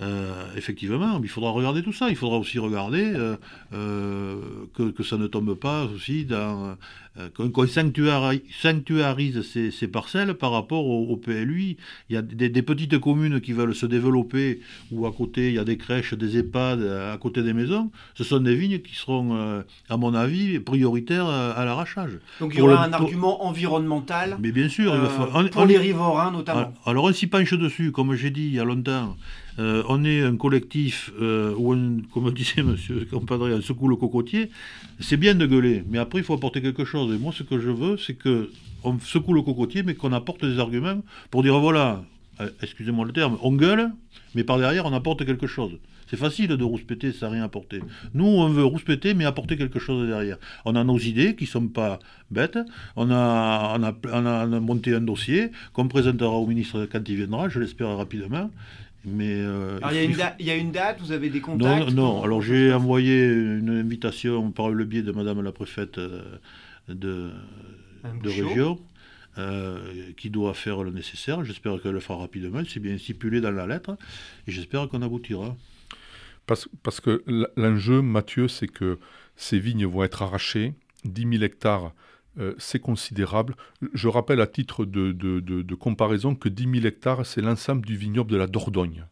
Euh, 0.00 0.44
effectivement, 0.56 1.20
il 1.22 1.28
faudra 1.28 1.50
regarder 1.50 1.82
tout 1.82 1.92
ça. 1.92 2.10
Il 2.10 2.16
faudra 2.16 2.38
aussi 2.38 2.58
regarder 2.58 3.12
euh, 3.14 3.36
euh, 3.72 4.36
que, 4.74 4.90
que, 4.90 5.02
ça 5.02 5.16
ne 5.16 5.26
tombe 5.26 5.54
pas 5.54 5.84
aussi 5.84 6.24
dans. 6.24 6.76
Euh, 7.18 7.30
qu'on 7.34 7.66
sanctuarise, 7.66 8.42
sanctuarise 8.60 9.40
ces, 9.40 9.70
ces, 9.70 9.88
parcelles 9.88 10.34
par 10.34 10.50
rapport 10.50 10.86
au, 10.86 11.06
au, 11.06 11.16
PLUI. 11.16 11.78
Il 12.10 12.14
y 12.14 12.18
a 12.18 12.20
des, 12.20 12.50
des, 12.50 12.60
petites 12.60 12.98
communes 12.98 13.40
qui 13.40 13.54
veulent 13.54 13.74
se 13.74 13.86
développer 13.86 14.60
où 14.92 15.06
à 15.06 15.12
côté 15.12 15.48
il 15.48 15.54
y 15.54 15.58
a 15.58 15.64
des 15.64 15.78
crèches, 15.78 16.12
des 16.12 16.36
EHPAD 16.36 16.82
à 16.82 17.16
côté 17.16 17.42
des 17.42 17.54
maisons. 17.54 17.90
Ce 18.16 18.22
sont 18.22 18.40
des 18.40 18.54
vignes 18.54 18.80
qui 18.80 18.94
seront, 18.94 19.62
à 19.88 19.96
mon 19.96 20.12
avis, 20.12 20.58
prioritaires 20.60 21.24
à 21.26 21.64
l'arrachage. 21.64 22.18
Donc 22.38 22.52
il 22.52 22.58
y 22.58 22.62
aura 22.62 22.86
le, 22.86 22.92
un 22.92 22.92
argument 22.92 23.44
environnemental. 23.46 24.36
Mais 24.40 24.52
bien 24.52 24.68
sûr, 24.68 24.92
euh, 24.92 25.08
faut, 25.08 25.22
on, 25.34 25.48
pour 25.48 25.62
on, 25.62 25.64
les 25.64 25.78
riverains 25.78 26.30
notamment. 26.30 26.72
Alors 26.84 27.04
on 27.04 27.12
s'y 27.12 27.26
penche 27.26 27.54
dessus, 27.54 27.85
comme 27.92 28.14
j'ai 28.14 28.30
dit 28.30 28.46
il 28.46 28.54
y 28.54 28.60
a 28.60 28.64
longtemps. 28.64 29.16
Euh, 29.58 29.82
on 29.88 30.04
est 30.04 30.22
un 30.22 30.36
collectif 30.36 31.10
euh, 31.20 31.54
où, 31.56 31.72
on, 31.74 32.02
comme 32.12 32.30
disait 32.32 32.62
monsieur 32.62 33.06
Compadre, 33.10 33.48
on 33.50 33.60
secoue 33.60 33.88
le 33.88 33.96
cocotier. 33.96 34.50
C'est 35.00 35.16
bien 35.16 35.34
de 35.34 35.46
gueuler, 35.46 35.84
mais 35.88 35.98
après 35.98 36.18
il 36.18 36.24
faut 36.24 36.34
apporter 36.34 36.60
quelque 36.60 36.84
chose. 36.84 37.14
Et 37.14 37.18
moi, 37.18 37.32
ce 37.32 37.42
que 37.42 37.58
je 37.58 37.70
veux, 37.70 37.96
c'est 37.96 38.14
que 38.14 38.50
on 38.84 38.98
secoue 39.00 39.32
le 39.32 39.42
cocotier, 39.42 39.82
mais 39.82 39.94
qu'on 39.94 40.12
apporte 40.12 40.44
des 40.44 40.58
arguments 40.58 41.02
pour 41.30 41.42
dire 41.42 41.58
voilà, 41.58 41.88
euh, 41.90 42.15
excusez-moi 42.62 43.06
le 43.06 43.12
terme, 43.12 43.38
on 43.42 43.52
gueule, 43.52 43.90
mais 44.34 44.44
par 44.44 44.58
derrière 44.58 44.86
on 44.86 44.92
apporte 44.92 45.24
quelque 45.24 45.46
chose. 45.46 45.78
C'est 46.08 46.16
facile 46.16 46.48
de 46.48 46.64
rouspéter 46.64 47.12
sans 47.12 47.30
rien 47.30 47.42
apporter. 47.42 47.80
Nous, 48.14 48.24
on 48.26 48.48
veut 48.48 48.64
rouspéter, 48.64 49.12
mais 49.14 49.24
apporter 49.24 49.56
quelque 49.56 49.80
chose 49.80 50.06
derrière. 50.06 50.38
On 50.64 50.76
a 50.76 50.84
nos 50.84 50.98
idées 50.98 51.34
qui 51.34 51.44
ne 51.44 51.48
sont 51.48 51.66
pas 51.66 51.98
bêtes. 52.30 52.58
On 52.94 53.10
a, 53.10 53.76
on, 53.76 53.82
a, 53.82 53.92
on 54.12 54.52
a 54.52 54.60
monté 54.60 54.94
un 54.94 55.00
dossier 55.00 55.50
qu'on 55.72 55.88
présentera 55.88 56.30
au 56.30 56.46
ministre 56.46 56.86
quand 56.90 57.00
il 57.08 57.16
viendra, 57.16 57.48
je 57.48 57.58
l'espère 57.58 57.96
rapidement. 57.96 58.50
Mais 59.04 59.34
euh, 59.34 59.78
Alors, 59.78 59.92
il, 59.92 59.96
y 59.96 60.00
a 60.00 60.04
une 60.04 60.16
date, 60.16 60.36
il 60.40 60.46
y 60.46 60.50
a 60.50 60.56
une 60.56 60.72
date, 60.72 61.00
vous 61.00 61.12
avez 61.12 61.28
des 61.28 61.40
contacts 61.40 61.90
Non, 61.90 62.14
non. 62.16 62.22
alors 62.24 62.42
j'ai 62.42 62.72
envoyé 62.72 63.24
une 63.24 63.70
invitation 63.70 64.50
par 64.50 64.70
le 64.70 64.84
biais 64.84 65.02
de 65.02 65.12
Madame 65.12 65.42
la 65.42 65.52
préfète 65.52 65.98
de, 66.88 67.30
de 68.22 68.28
région. 68.28 68.78
Euh, 69.38 70.12
qui 70.16 70.30
doit 70.30 70.54
faire 70.54 70.82
le 70.82 70.90
nécessaire. 70.90 71.44
J'espère 71.44 71.78
qu'elle 71.82 71.92
le 71.92 72.00
fera 72.00 72.16
rapidement. 72.16 72.62
C'est 72.66 72.80
bien 72.80 72.96
stipulé 72.96 73.42
dans 73.42 73.50
la 73.50 73.66
lettre. 73.66 73.98
Et 74.46 74.50
j'espère 74.50 74.88
qu'on 74.88 75.02
aboutira. 75.02 75.54
Parce, 76.46 77.00
que 77.00 77.22
l'enjeu, 77.56 78.00
Mathieu, 78.00 78.48
c'est 78.48 78.68
que 78.68 78.98
ces 79.34 79.58
vignes 79.58 79.84
vont 79.84 80.04
être 80.04 80.22
arrachées. 80.22 80.72
10 81.04 81.38
000 81.38 81.44
hectares, 81.44 81.92
euh, 82.38 82.54
c'est 82.56 82.78
considérable. 82.78 83.56
Je 83.92 84.08
rappelle 84.08 84.40
à 84.40 84.46
titre 84.46 84.86
de, 84.86 85.12
de 85.12 85.74
comparaison 85.74 86.34
que 86.34 86.48
10 86.48 86.80
000 86.80 86.86
hectares, 86.86 87.26
c'est 87.26 87.42
l'ensemble 87.42 87.84
du 87.84 87.96
vignoble 87.96 88.30
de 88.30 88.38
la 88.38 88.46
Dordogne. 88.46 89.04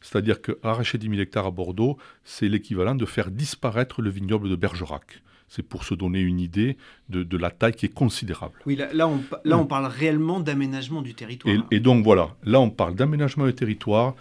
C'est-à-dire 0.00 0.40
qu'arracher 0.40 0.96
10 0.96 1.10
000 1.10 1.20
hectares 1.20 1.46
à 1.46 1.50
Bordeaux, 1.50 1.98
c'est 2.24 2.48
l'équivalent 2.48 2.94
de 2.94 3.04
faire 3.04 3.30
disparaître 3.30 4.00
le 4.00 4.08
vignoble 4.08 4.48
de 4.48 4.56
Bergerac. 4.56 5.22
C'est 5.48 5.62
pour 5.62 5.84
se 5.84 5.94
donner 5.94 6.20
une 6.20 6.40
idée 6.40 6.76
de, 7.08 7.22
de, 7.22 7.36
la 7.36 7.50
taille 7.50 7.72
qui 7.72 7.86
est 7.86 7.94
considérable. 7.94 8.54
Oui, 8.66 8.76
là, 8.76 8.92
là, 8.92 9.08
on, 9.08 9.22
là 9.44 9.58
on, 9.58 9.66
parle 9.66 9.86
réellement 9.86 10.40
d'aménagement 10.40 11.02
du 11.02 11.14
territoire. 11.14 11.54
Et, 11.70 11.76
et, 11.76 11.80
donc 11.80 12.04
voilà, 12.04 12.36
là 12.44 12.60
on 12.60 12.70
parle 12.70 12.94
d'aménagement 12.94 13.46
du 13.46 13.54
territoire. 13.54 14.14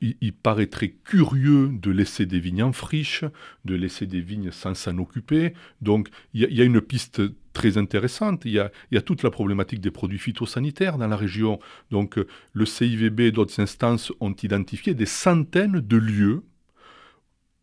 Il, 0.00 0.16
il, 0.20 0.32
paraîtrait 0.34 0.94
curieux 1.04 1.70
de 1.72 1.90
laisser 1.90 2.26
des 2.26 2.40
vignes 2.40 2.64
en 2.64 2.72
friche, 2.72 3.24
de 3.64 3.74
laisser 3.74 4.06
des 4.06 4.20
vignes 4.20 4.50
sans 4.50 4.74
s'en 4.74 4.98
occuper. 4.98 5.54
Donc 5.80 6.08
il 6.34 6.42
y, 6.50 6.54
y, 6.54 6.60
a 6.60 6.64
une 6.64 6.80
piste 6.80 7.22
très 7.56 7.78
intéressante. 7.78 8.42
Il 8.44 8.52
y, 8.52 8.58
a, 8.58 8.70
il 8.90 8.96
y, 8.96 8.98
a, 8.98 9.02
toute 9.02 9.22
la 9.22 9.30
problématique 9.30 9.80
des 9.80 9.90
produits 9.90 10.18
phytosanitaires 10.18 10.98
dans 10.98 11.08
la 11.08 11.16
région. 11.16 11.58
Donc 11.90 12.18
le 12.52 12.66
CIVB 12.66 13.20
et 13.20 13.32
d'autres 13.32 13.58
instances 13.60 14.12
ont 14.20 14.34
identifié 14.42 14.94
des 14.94 15.06
centaines 15.06 15.80
de 15.80 15.96
lieux 15.96 16.42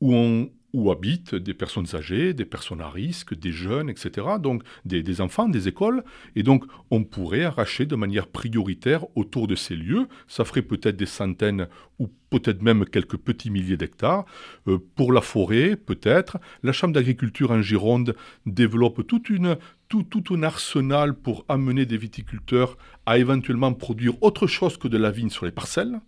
où 0.02 0.14
on, 0.16 0.50
où 0.74 0.92
habitent 0.92 1.36
des 1.36 1.54
personnes 1.54 1.96
âgées, 1.96 2.34
des 2.34 2.46
personnes 2.46 2.82
à 2.82 2.90
risque, 2.90 3.38
des 3.38 3.52
jeunes, 3.52 3.90
etc. 3.90 4.28
Donc 4.40 4.64
des, 4.86 5.04
des, 5.04 5.22
enfants, 5.22 5.48
des 5.48 5.68
écoles. 5.68 6.04
Et 6.36 6.44
donc 6.44 6.66
on 6.90 7.04
pourrait 7.04 7.44
arracher 7.44 7.86
de 7.86 7.96
manière 7.96 8.28
prioritaire 8.28 9.06
autour 9.16 9.48
de 9.48 9.56
ces 9.56 9.76
lieux. 9.76 10.08
Ça 10.28 10.46
ferait 10.46 10.64
peut-être 10.64 10.98
des 10.98 11.06
centaines 11.06 11.68
ou 12.00 12.10
peut-être 12.34 12.62
même 12.62 12.86
quelques 12.86 13.18
petits 13.18 13.52
milliers 13.52 13.78
d'hectares. 13.78 14.26
Euh, 14.68 14.80
pour 14.96 15.14
la 15.14 15.22
forêt, 15.22 15.76
peut-être. 15.76 16.38
La 16.64 16.72
Chambre 16.72 16.94
d'agriculture 16.94 17.52
en 17.52 17.62
Gironde 17.62 18.16
développe 18.46 19.06
toute 19.06 19.30
une, 19.30 19.58
tout, 19.88 20.04
tout, 20.04 20.34
un 20.34 20.44
arsenal 20.44 21.14
pour 21.14 21.46
amener 21.50 21.86
des 21.86 21.98
viticulteurs 21.98 22.78
à 23.06 23.20
éventuellement 23.20 23.74
produire 23.74 24.16
autre 24.22 24.48
chose 24.48 24.78
que 24.78 24.88
de 24.88 24.98
la 24.98 25.12
vigne 25.12 25.30
sur 25.30 25.46
les 25.46 25.52
parcelles. 25.52 26.00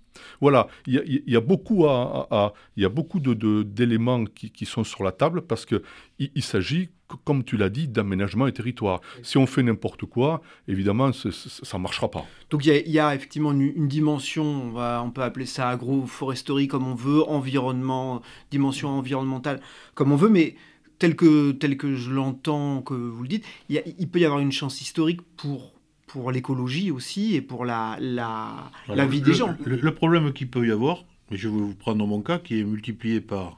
Voilà, 0.42 0.68
il 0.88 1.24
y 1.28 1.36
a, 1.36 1.42
beaucoup, 1.42 1.86
y 1.86 2.86
a 2.86 2.90
beaucoup 2.90 3.20
d'éléments 3.20 4.20
de, 4.20 4.26
de, 4.26 4.30
qui, 4.30 4.50
qui, 4.50 4.66
sont 4.66 4.84
sur 4.84 5.04
la 5.04 5.12
table 5.12 5.42
parce 5.42 5.66
qu'il 5.66 5.82
il 6.20 6.44
s'agit, 6.44 6.90
comme 7.24 7.44
tu 7.44 7.58
l'as 7.58 7.70
dit, 7.70 7.88
d'aménagement 7.88 8.48
et 8.48 8.54
territoire. 8.54 9.02
Si 9.22 9.38
on 9.38 9.46
fait 9.46 9.64
n'importe 9.64 10.06
quoi, 10.06 10.42
évidemment, 10.68 11.12
ça 11.12 11.78
ne 11.78 11.82
marchera 11.82 12.10
pas. 12.10 12.26
Donc 12.50 12.66
il 12.66 12.74
y, 12.88 12.92
y, 12.92 13.00
a 13.00 13.14
effectivement 13.14 13.52
une, 13.52 13.62
une 13.62 13.88
dimension, 13.88 14.44
on, 14.44 14.72
va, 14.72 15.04
on, 15.06 15.12
peut 15.12 15.24
appeler 15.24 15.46
ça 15.46 15.70
agroforesterie 15.70 16.68
comme 16.68 16.88
on 16.88 16.96
veut, 16.96 17.28
environnement, 17.28 18.22
dimension 18.52 18.90
environnementale 18.90 19.62
comme 19.94 20.12
on 20.12 20.16
veut, 20.16 20.30
mais 20.30 20.56
tel 21.00 21.16
que, 21.16 21.52
tel 21.52 21.78
que 21.78 21.96
je 21.96 22.12
l'entends, 22.12 22.82
que 22.82 22.94
vous 22.94 23.24
le 23.24 23.30
dites, 23.30 23.46
il, 23.70 23.76
y 23.76 23.80
a, 23.80 23.82
il 23.86 24.10
peut 24.10 24.20
y 24.20 24.26
avoir 24.26 24.40
une 24.40 24.52
chance 24.52 24.82
historique 24.82 25.22
pour 25.38 25.74
pour 26.08 26.32
l'écologie 26.32 26.92
aussi 26.92 27.36
et 27.36 27.42
pour 27.42 27.66
la, 27.66 27.98
la, 28.00 28.72
Alors, 28.86 28.96
la 28.96 29.06
vie 29.06 29.20
le, 29.20 29.26
des 29.26 29.34
gens. 29.34 29.54
Le, 29.66 29.76
le 29.76 29.94
problème 29.94 30.32
qu'il 30.32 30.48
peut 30.50 30.66
y 30.66 30.72
avoir, 30.72 31.04
et 31.30 31.36
je 31.36 31.50
vais 31.50 31.58
vous 31.58 31.76
prendre 31.76 32.06
mon 32.08 32.22
cas 32.22 32.38
qui 32.38 32.60
est 32.60 32.64
multiplié 32.64 33.20
par, 33.20 33.58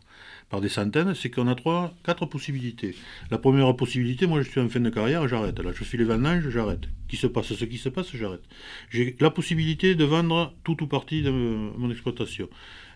par 0.49 0.61
des 0.61 0.69
centaines, 0.69 1.13
c'est 1.13 1.29
qu'on 1.29 1.47
a 1.47 1.55
trois, 1.55 1.93
quatre 2.03 2.25
possibilités. 2.25 2.95
La 3.31 3.37
première 3.37 3.75
possibilité, 3.75 4.27
moi 4.27 4.41
je 4.41 4.49
suis 4.49 4.61
en 4.61 4.69
fin 4.69 4.79
de 4.79 4.89
carrière, 4.89 5.27
j'arrête. 5.27 5.59
Là, 5.59 5.71
je 5.73 5.83
suis 5.83 5.97
les 5.97 6.05
vendanges, 6.05 6.47
j'arrête. 6.49 6.87
Qui 7.09 7.17
se 7.17 7.27
passe 7.27 7.53
ce 7.53 7.65
qui 7.65 7.77
se 7.77 7.89
passe, 7.89 8.15
j'arrête. 8.15 8.43
J'ai 8.89 9.15
la 9.19 9.29
possibilité 9.29 9.95
de 9.95 10.05
vendre 10.05 10.53
tout 10.63 10.81
ou 10.81 10.87
partie 10.87 11.21
de 11.21 11.31
mon 11.31 11.91
exploitation. 11.91 12.47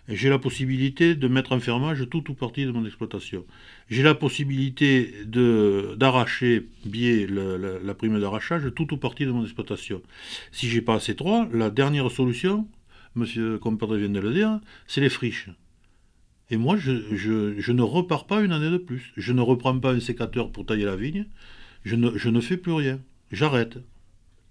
J'ai 0.08 0.30
la 0.30 0.38
possibilité 0.38 1.14
de 1.14 1.28
mettre 1.28 1.52
en 1.52 1.60
fermage 1.60 2.08
tout 2.10 2.28
ou 2.30 2.34
partie 2.34 2.64
de 2.64 2.72
mon 2.72 2.84
exploitation. 2.84 3.44
J'ai 3.88 4.02
la 4.02 4.14
possibilité 4.14 5.14
d'arracher, 5.26 6.66
biais 6.84 7.28
la 7.28 7.94
prime 7.94 8.18
d'arrachage, 8.18 8.64
tout 8.74 8.92
ou 8.92 8.96
partie 8.96 9.26
de 9.26 9.30
mon 9.30 9.44
exploitation. 9.44 10.02
Si 10.50 10.68
j'ai 10.68 10.82
pas 10.82 10.98
ces 10.98 11.14
trois, 11.14 11.48
la 11.52 11.70
dernière 11.70 12.10
solution, 12.10 12.66
monsieur 13.14 13.58
Compadre 13.58 13.96
vient 13.96 14.08
de 14.08 14.20
le 14.20 14.32
dire, 14.32 14.58
c'est 14.86 15.02
les 15.02 15.10
friches. 15.10 15.50
Et 16.52 16.56
moi, 16.56 16.76
je, 16.76 16.92
je, 17.16 17.58
je, 17.58 17.72
ne 17.72 17.82
repars 17.82 18.26
pas 18.26 18.42
une 18.42 18.52
année 18.52 18.70
de 18.70 18.78
plus. 18.78 19.12
Je 19.16 19.32
ne 19.32 19.40
reprends 19.40 19.76
pas 19.78 19.92
un 19.92 20.00
sécateur 20.00 20.52
pour 20.52 20.64
tailler 20.64 20.84
la 20.84 20.94
vigne. 20.94 21.26
Je 21.84 21.96
ne, 21.96 22.16
je 22.16 22.28
ne 22.28 22.40
fais 22.40 22.56
plus 22.56 22.72
rien. 22.72 23.00
J'arrête. 23.32 23.78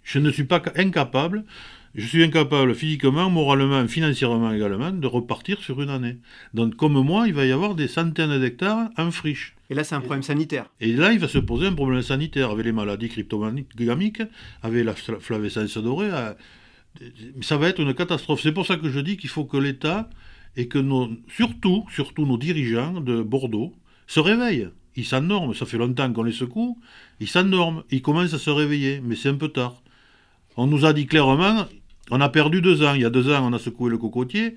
Je 0.03 0.19
ne 0.19 0.29
suis 0.31 0.43
pas 0.43 0.61
incapable 0.75 1.45
je 1.93 2.05
suis 2.05 2.23
incapable 2.23 2.73
physiquement, 2.73 3.29
moralement, 3.29 3.85
financièrement 3.87 4.53
également, 4.53 4.91
de 4.91 5.07
repartir 5.07 5.59
sur 5.59 5.81
une 5.81 5.89
année. 5.89 6.17
Donc, 6.53 6.75
comme 6.75 6.93
moi, 6.93 7.27
il 7.27 7.33
va 7.33 7.45
y 7.45 7.51
avoir 7.51 7.75
des 7.75 7.89
centaines 7.89 8.39
d'hectares 8.39 8.89
en 8.97 9.11
friche. 9.11 9.55
Et 9.69 9.73
là, 9.73 9.83
c'est 9.83 9.95
un 9.95 9.99
problème 9.99 10.23
sanitaire. 10.23 10.67
Et 10.79 10.93
là, 10.93 11.11
il 11.11 11.19
va 11.19 11.27
se 11.27 11.37
poser 11.37 11.67
un 11.67 11.73
problème 11.73 12.01
sanitaire 12.01 12.49
avec 12.49 12.65
les 12.65 12.71
maladies 12.71 13.09
cryptogamiques, 13.09 14.21
avec 14.63 14.85
la 14.85 14.93
flavescence 14.93 15.77
dorée. 15.77 16.09
Euh, 16.11 16.33
ça 17.41 17.57
va 17.57 17.67
être 17.67 17.81
une 17.81 17.93
catastrophe. 17.93 18.41
C'est 18.41 18.53
pour 18.53 18.65
ça 18.65 18.77
que 18.77 18.89
je 18.89 18.99
dis 18.99 19.17
qu'il 19.17 19.29
faut 19.29 19.45
que 19.45 19.57
l'État 19.57 20.09
et 20.57 20.67
que 20.67 20.79
surtout, 21.27 21.85
surtout 21.89 22.25
nos 22.25 22.37
dirigeants 22.37 22.99
de 22.99 23.21
Bordeaux 23.21 23.73
se 24.07 24.19
réveillent. 24.19 24.69
Ils 24.95 25.05
s'endorment, 25.05 25.53
ça 25.53 25.65
fait 25.65 25.77
longtemps 25.77 26.11
qu'on 26.11 26.23
les 26.23 26.33
secoue, 26.33 26.77
ils 27.19 27.29
s'endorment, 27.29 27.83
ils 27.91 28.01
commencent 28.01 28.33
à 28.33 28.39
se 28.39 28.49
réveiller, 28.49 29.01
mais 29.01 29.15
c'est 29.15 29.29
un 29.29 29.35
peu 29.35 29.47
tard. 29.47 29.81
On 30.57 30.67
nous 30.67 30.85
a 30.85 30.91
dit 30.91 31.05
clairement, 31.05 31.65
on 32.11 32.19
a 32.19 32.29
perdu 32.29 32.61
deux 32.61 32.83
ans. 32.83 32.93
Il 32.93 33.01
y 33.01 33.05
a 33.05 33.09
deux 33.09 33.33
ans, 33.33 33.47
on 33.49 33.53
a 33.53 33.59
secoué 33.59 33.89
le 33.89 33.97
cocotier. 33.97 34.55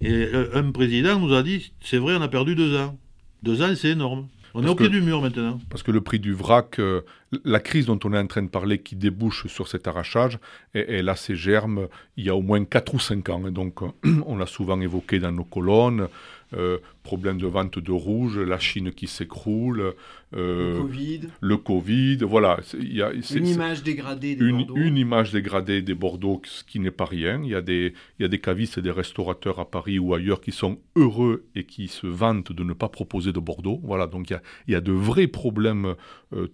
Et 0.00 0.28
un 0.54 0.70
président 0.70 1.18
nous 1.18 1.32
a 1.34 1.42
dit, 1.42 1.72
c'est 1.80 1.98
vrai, 1.98 2.16
on 2.16 2.22
a 2.22 2.28
perdu 2.28 2.54
deux 2.54 2.76
ans. 2.76 2.96
Deux 3.42 3.60
ans, 3.62 3.72
c'est 3.74 3.90
énorme. 3.90 4.28
On 4.54 4.64
est 4.64 4.68
au 4.68 4.74
pied 4.74 4.88
du 4.88 5.00
mur 5.00 5.22
maintenant. 5.22 5.58
Parce 5.70 5.82
que 5.82 5.90
le 5.90 6.00
prix 6.00 6.18
du 6.18 6.32
vrac, 6.32 6.78
euh, 6.78 7.02
la 7.44 7.60
crise 7.60 7.86
dont 7.86 7.98
on 8.04 8.12
est 8.12 8.18
en 8.18 8.26
train 8.26 8.42
de 8.42 8.48
parler 8.48 8.78
qui 8.78 8.96
débouche 8.96 9.46
sur 9.46 9.68
cet 9.68 9.86
arrachage, 9.86 10.38
elle 10.74 11.08
a 11.08 11.16
ses 11.16 11.36
germes 11.36 11.88
il 12.16 12.24
y 12.24 12.30
a 12.30 12.36
au 12.36 12.42
moins 12.42 12.64
4 12.64 12.94
ou 12.94 13.00
5 13.00 13.28
ans. 13.30 13.46
Et 13.46 13.50
donc, 13.50 13.80
on 14.26 14.36
l'a 14.36 14.46
souvent 14.46 14.80
évoqué 14.80 15.18
dans 15.18 15.32
nos 15.32 15.44
colonnes. 15.44 16.08
Euh, 16.54 16.78
problème 17.02 17.38
de 17.38 17.46
vente 17.46 17.78
de 17.78 17.92
rouge, 17.92 18.38
la 18.38 18.58
Chine 18.58 18.92
qui 18.92 19.06
s'écroule, 19.06 19.94
euh, 20.34 20.74
le 20.74 20.80
Covid, 20.80 21.20
le 21.40 21.56
COVID, 21.56 22.18
voilà. 22.22 22.60
Il 22.78 22.94
y 22.94 23.02
a, 23.02 23.10
une 23.34 23.46
image 23.46 23.82
dégradée 23.82 24.36
des 24.36 24.44
une, 24.44 24.58
Bordeaux. 24.58 24.76
Une 24.76 24.96
image 24.96 25.32
dégradée 25.32 25.82
des 25.82 25.94
Bordeaux, 25.94 26.40
ce 26.44 26.62
qui 26.62 26.78
n'est 26.78 26.90
pas 26.90 27.04
rien. 27.04 27.40
Il 27.42 27.50
y, 27.50 27.54
a 27.54 27.60
des, 27.60 27.94
il 28.18 28.22
y 28.22 28.24
a 28.24 28.28
des 28.28 28.38
cavistes 28.38 28.78
et 28.78 28.82
des 28.82 28.90
restaurateurs 28.90 29.58
à 29.58 29.70
Paris 29.70 29.98
ou 29.98 30.14
ailleurs 30.14 30.40
qui 30.40 30.52
sont 30.52 30.78
heureux 30.94 31.44
et 31.54 31.64
qui 31.64 31.88
se 31.88 32.06
vantent 32.06 32.52
de 32.52 32.64
ne 32.64 32.72
pas 32.72 32.88
proposer 32.88 33.32
de 33.32 33.40
Bordeaux. 33.40 33.80
Voilà, 33.82 34.06
donc 34.06 34.30
il 34.30 34.34
y 34.34 34.36
a, 34.36 34.42
il 34.68 34.72
y 34.72 34.76
a 34.76 34.80
de 34.80 34.92
vrais 34.92 35.26
problèmes 35.26 35.94
euh, 36.34 36.48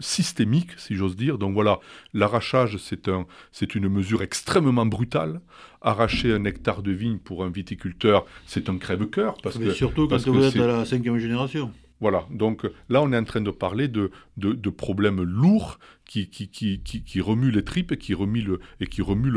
systémique, 0.00 0.70
si 0.78 0.94
j'ose 0.94 1.16
dire. 1.16 1.38
Donc 1.38 1.54
voilà, 1.54 1.78
l'arrachage, 2.12 2.76
c'est 2.78 3.08
un, 3.08 3.26
une 3.74 3.88
mesure 3.88 4.22
extrêmement 4.22 4.86
brutale. 4.86 5.40
Arracher 5.82 6.32
un 6.32 6.44
hectare 6.44 6.82
de 6.82 6.92
vigne 6.92 7.18
pour 7.18 7.44
un 7.44 7.50
viticulteur, 7.50 8.26
c'est 8.46 8.68
un 8.68 8.78
crève-cœur. 8.78 9.36
Parce 9.42 9.58
que, 9.58 9.72
surtout 9.72 10.08
quand 10.08 10.26
vous 10.26 10.44
êtes 10.44 10.56
à 10.56 10.66
la 10.66 10.84
cinquième 10.84 11.18
génération. 11.18 11.72
Voilà, 12.00 12.26
donc 12.30 12.66
là 12.88 13.02
on 13.02 13.12
est 13.12 13.16
en 13.16 13.24
train 13.24 13.42
de 13.42 13.50
parler 13.50 13.86
de, 13.86 14.10
de, 14.38 14.70
problèmes 14.70 15.22
lourds 15.22 15.78
qui, 16.06 17.20
remuent 17.20 17.52
les 17.52 17.62
tripes 17.62 17.92
et 17.92 17.96
qui, 17.96 18.14
remuent 18.14 18.42
le, 18.42 18.60
et 18.80 18.86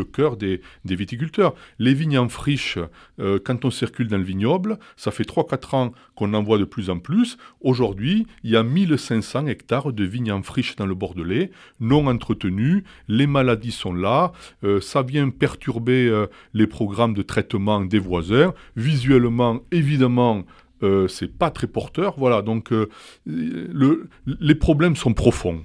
cœur 0.06 0.38
des, 0.38 0.62
des 0.86 0.96
viticulteurs. 0.96 1.54
Les 1.78 1.94
vignes 1.94 2.18
en 2.18 2.30
friche, 2.30 2.80
euh, 3.20 3.38
quand 3.44 3.66
on 3.66 3.70
circule 3.70 4.08
dans 4.08 4.18
le 4.18 4.24
vignoble, 4.24 4.80
ça 4.96 5.12
fait 5.12 5.28
3-4 5.28 5.76
ans 5.76 5.92
qu'on 6.16 6.34
en 6.34 6.42
voit 6.42 6.58
de 6.58 6.64
plus 6.64 6.90
en 6.90 7.00
plus. 7.00 7.38
Aujourd'hui, 7.62 8.26
il 8.44 8.52
y 8.52 8.56
a 8.56 8.64
1500 8.64 9.46
hectares 9.48 9.94
de 9.94 10.04
vignes 10.04 10.32
en 10.32 10.42
friche 10.42 10.76
dans 10.76 10.88
le 10.88 10.96
Bordelais, 10.96 11.52
non 11.80 12.08
entretenues, 12.08 12.84
les 13.08 13.28
maladies 13.28 13.72
sont 13.72 13.94
là, 13.94 14.32
euh, 14.64 14.82
ça 14.82 15.04
vient 15.04 15.30
perturber 15.30 16.08
euh, 16.08 16.28
les 16.54 16.68
programmes 16.68 17.14
de 17.14 17.22
traitement 17.22 17.82
des 17.82 18.00
voisins. 18.00 18.54
Visuellement, 18.76 19.60
évidemment, 19.72 20.44
euh, 20.84 21.08
c'est 21.08 21.28
pas 21.28 21.50
très 21.52 21.68
porteur. 21.68 22.16
Voilà, 22.18 22.42
donc 22.42 22.72
euh, 22.72 22.90
le, 23.26 24.10
les 24.26 24.56
problèmes 24.56 24.96
sont 24.96 25.14
profonds. 25.14 25.62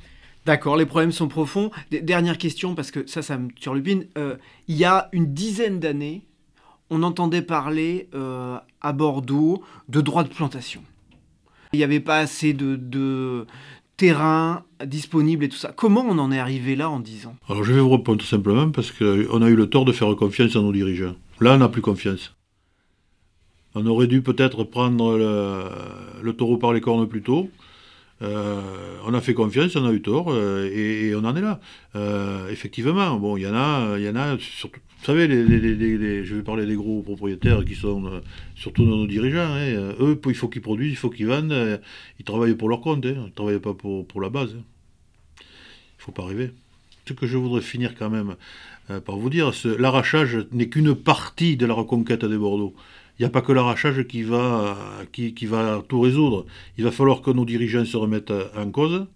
D'accord, 0.46 0.76
les 0.76 0.86
problèmes 0.86 1.12
sont 1.12 1.28
profonds. 1.28 1.70
Dernière 1.90 2.38
question, 2.38 2.74
parce 2.74 2.90
que 2.90 3.06
ça, 3.06 3.22
ça 3.22 3.36
me 3.36 3.50
turlupine. 3.50 4.06
Euh, 4.16 4.36
il 4.66 4.76
y 4.76 4.84
a 4.84 5.08
une 5.12 5.34
dizaine 5.34 5.78
d'années, 5.78 6.24
on 6.90 7.02
entendait 7.02 7.42
parler 7.42 8.08
à 8.80 8.92
Bordeaux 8.94 9.62
de 9.90 10.00
droits 10.00 10.24
de 10.24 10.30
plantation. 10.30 10.82
Il 11.74 11.78
n'y 11.78 11.84
avait 11.84 12.00
pas 12.00 12.18
assez 12.18 12.54
de, 12.54 12.76
de 12.76 13.46
terrain 13.98 14.62
disponible 14.82 15.44
et 15.44 15.48
tout 15.50 15.58
ça. 15.58 15.72
Comment 15.76 16.06
on 16.08 16.18
en 16.18 16.32
est 16.32 16.38
arrivé 16.38 16.76
là 16.76 16.88
en 16.88 17.00
10 17.00 17.26
ans? 17.26 17.36
Alors 17.46 17.62
je 17.62 17.74
vais 17.74 17.80
vous 17.80 17.90
répondre 17.90 18.18
tout 18.18 18.26
simplement 18.26 18.70
parce 18.70 18.90
qu'on 18.90 19.42
a 19.42 19.48
eu 19.48 19.56
le 19.56 19.66
tort 19.68 19.84
de 19.84 19.92
faire 19.92 20.14
confiance 20.16 20.56
à 20.56 20.60
nos 20.60 20.72
dirigeants. 20.72 21.14
Là, 21.40 21.54
on 21.54 21.58
n'a 21.58 21.68
plus 21.68 21.82
confiance. 21.82 22.37
On 23.78 23.86
aurait 23.86 24.08
dû 24.08 24.22
peut-être 24.22 24.64
prendre 24.64 25.16
le, 25.16 26.32
taureau 26.32 26.56
par 26.56 26.72
les 26.72 26.80
cornes 26.80 27.06
plus 27.06 27.22
tôt. 27.22 27.48
Euh, 28.22 28.96
on 29.06 29.14
a 29.14 29.20
fait 29.20 29.34
confiance, 29.34 29.76
on 29.76 29.86
a 29.86 29.92
eu 29.92 30.02
tort, 30.02 30.26
euh, 30.30 30.68
et, 30.72 31.14
on 31.14 31.24
en 31.24 31.36
est 31.36 31.40
là. 31.40 31.60
Euh, 31.94 32.50
effectivement, 32.50 33.16
bon, 33.16 33.36
il 33.36 33.42
y 33.42 33.46
en 33.46 33.54
a, 33.54 33.96
il 33.98 34.04
y 34.04 34.08
en 34.08 34.16
a, 34.16 34.36
surtout, 34.40 34.80
vous 34.98 35.04
savez, 35.04 35.28
je 35.28 36.34
vais 36.34 36.42
parler 36.42 36.66
des 36.66 36.74
gros 36.74 37.02
propriétaires 37.02 37.64
qui 37.64 37.76
sont 37.76 38.20
surtout 38.56 38.84
nos 38.84 39.06
dirigeants. 39.06 39.54
Hein. 39.54 39.94
eux, 40.00 40.20
il 40.26 40.34
faut 40.34 40.48
qu'ils 40.48 40.62
produisent, 40.62 40.90
il 40.90 40.96
faut 40.96 41.10
qu'ils 41.10 41.28
vendent. 41.28 41.80
ils 42.18 42.24
travaillent 42.24 42.56
pour 42.56 42.68
leur 42.68 42.80
compte, 42.80 43.06
hein. 43.06 43.14
ils 43.14 43.22
ne 43.22 43.28
travaillent 43.28 43.60
pas 43.60 43.74
pour, 43.74 44.20
la 44.20 44.28
base. 44.28 44.56
Hein. 44.58 44.64
Il 45.38 46.00
ne 46.00 46.02
faut 46.02 46.12
pas 46.12 46.24
rêver. 46.24 46.50
Ce 47.06 47.12
que 47.12 47.28
je 47.28 47.36
voudrais 47.36 47.60
finir 47.60 47.94
quand 47.94 48.10
même 48.10 48.34
par 49.04 49.16
vous 49.16 49.30
dire, 49.30 49.52
l'arrachage 49.78 50.38
n'est 50.50 50.68
qu'une 50.68 50.96
partie 50.96 51.56
de 51.56 51.64
la 51.64 51.74
reconquête 51.74 52.24
des 52.24 52.36
Bordeaux 52.36 52.74
il 53.18 53.22
n'y 53.22 53.26
a 53.26 53.30
pas 53.30 53.42
que 53.42 53.52
l'arrachage 53.52 54.06
qui 54.06 54.22
va, 54.22 54.76
qui, 55.12 55.46
va 55.46 55.82
tout 55.88 56.00
résoudre. 56.00 56.46
Il 56.76 56.84
va 56.84 56.92
falloir 56.92 57.20
que 57.20 57.30
nos 57.32 57.44
dirigeants 57.44 57.84
se 57.84 57.96
remettent 57.96 58.32
en 58.56 58.70
cause. 58.70 59.06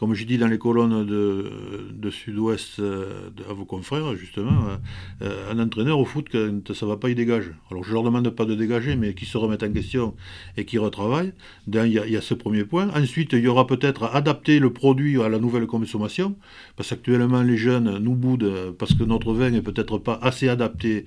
Comme 0.00 0.14
je 0.14 0.24
dis 0.24 0.38
dans 0.38 0.46
les 0.46 0.56
colonnes 0.56 1.04
de, 1.04 2.10
Sud-Ouest 2.10 2.80
euh, 2.80 3.28
à 3.50 3.52
vos 3.52 3.66
confrères, 3.66 4.16
justement, 4.16 4.78
euh, 5.20 5.52
un 5.52 5.58
entraîneur 5.58 5.98
au 5.98 6.06
foot, 6.06 6.28
quand 6.32 6.72
ça 6.72 6.86
ne 6.86 6.90
va 6.90 6.96
pas, 6.96 7.10
il 7.10 7.14
dégage. 7.14 7.52
Alors 7.70 7.84
je 7.84 7.90
ne 7.90 7.94
leur 7.94 8.02
demande 8.04 8.30
pas 8.30 8.46
de 8.46 8.54
dégager, 8.54 8.96
mais 8.96 9.12
qu'ils 9.12 9.28
se 9.28 9.36
remettent 9.36 9.62
en 9.62 9.70
question 9.70 10.14
et 10.56 10.64
qu'ils 10.64 10.80
retravaillent. 10.80 11.34
Il 11.66 11.86
y, 11.86 12.16
a 12.16 12.20
ce 12.22 12.32
premier 12.32 12.64
point. 12.64 12.88
Ensuite, 12.96 13.34
il 13.34 13.40
y 13.40 13.46
aura 13.46 13.66
peut-être 13.66 14.04
adapter 14.04 14.58
le 14.58 14.72
produit 14.72 15.20
à 15.20 15.28
la 15.28 15.38
nouvelle 15.38 15.66
consommation, 15.66 16.34
parce 16.76 16.88
qu'actuellement 16.88 17.42
les 17.42 17.58
jeunes 17.58 17.98
nous 17.98 18.14
boudent 18.14 18.72
parce 18.78 18.94
que 18.94 19.04
notre 19.04 19.34
vin 19.34 19.50
n'est 19.50 19.60
peut-être 19.60 19.98
pas 19.98 20.18
assez 20.22 20.48
adapté 20.48 21.04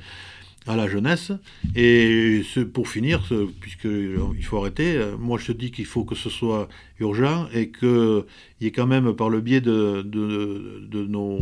à 0.67 0.75
la 0.75 0.87
jeunesse. 0.87 1.31
Et 1.75 2.41
pour 2.73 2.87
finir, 2.87 3.23
puisqu'il 3.59 4.43
faut 4.43 4.57
arrêter, 4.57 4.95
euh, 4.95 5.17
moi 5.17 5.37
je 5.37 5.47
te 5.47 5.51
dis 5.51 5.71
qu'il 5.71 5.85
faut 5.85 6.03
que 6.03 6.15
ce 6.15 6.29
soit 6.29 6.67
urgent 6.99 7.47
et 7.53 7.69
qu'il 7.69 8.23
y 8.61 8.67
ait 8.67 8.71
quand 8.71 8.87
même 8.87 9.13
par 9.13 9.29
le 9.29 9.41
biais 9.41 9.61
de, 9.61 10.03
nos 11.07 11.39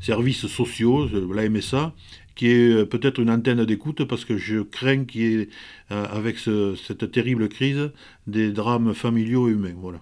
services 0.00 0.46
sociaux, 0.46 1.08
la 1.32 1.48
MSA, 1.48 1.92
qui 2.34 2.48
est 2.48 2.86
peut-être 2.86 3.20
une 3.20 3.30
antenne 3.30 3.64
d'écoute 3.64 4.04
parce 4.04 4.24
que 4.24 4.36
je 4.36 4.60
crains 4.60 5.04
qu'il 5.04 5.20
y 5.20 5.34
ait, 5.34 5.48
euh, 5.90 6.06
avec 6.10 6.38
cette 6.38 7.10
terrible 7.10 7.48
crise, 7.48 7.90
des 8.26 8.50
drames 8.50 8.94
familiaux 8.94 9.48
et 9.48 9.52
humains. 9.52 9.74
Voilà. 9.76 9.98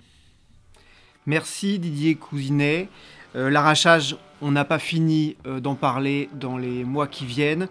Merci 1.27 1.79
Didier 1.79 2.15
Cousinet. 2.15 2.89
Euh, 3.37 3.51
l'arrachage, 3.51 4.17
on 4.41 4.53
n'a 4.53 4.65
pas 4.65 4.79
fini 4.79 5.37
d'en 5.45 5.75
parler 5.75 6.31
dans 6.33 6.57
les 6.57 6.85
mois 6.85 7.09
qui 7.09 7.27
viennent. 7.27 7.69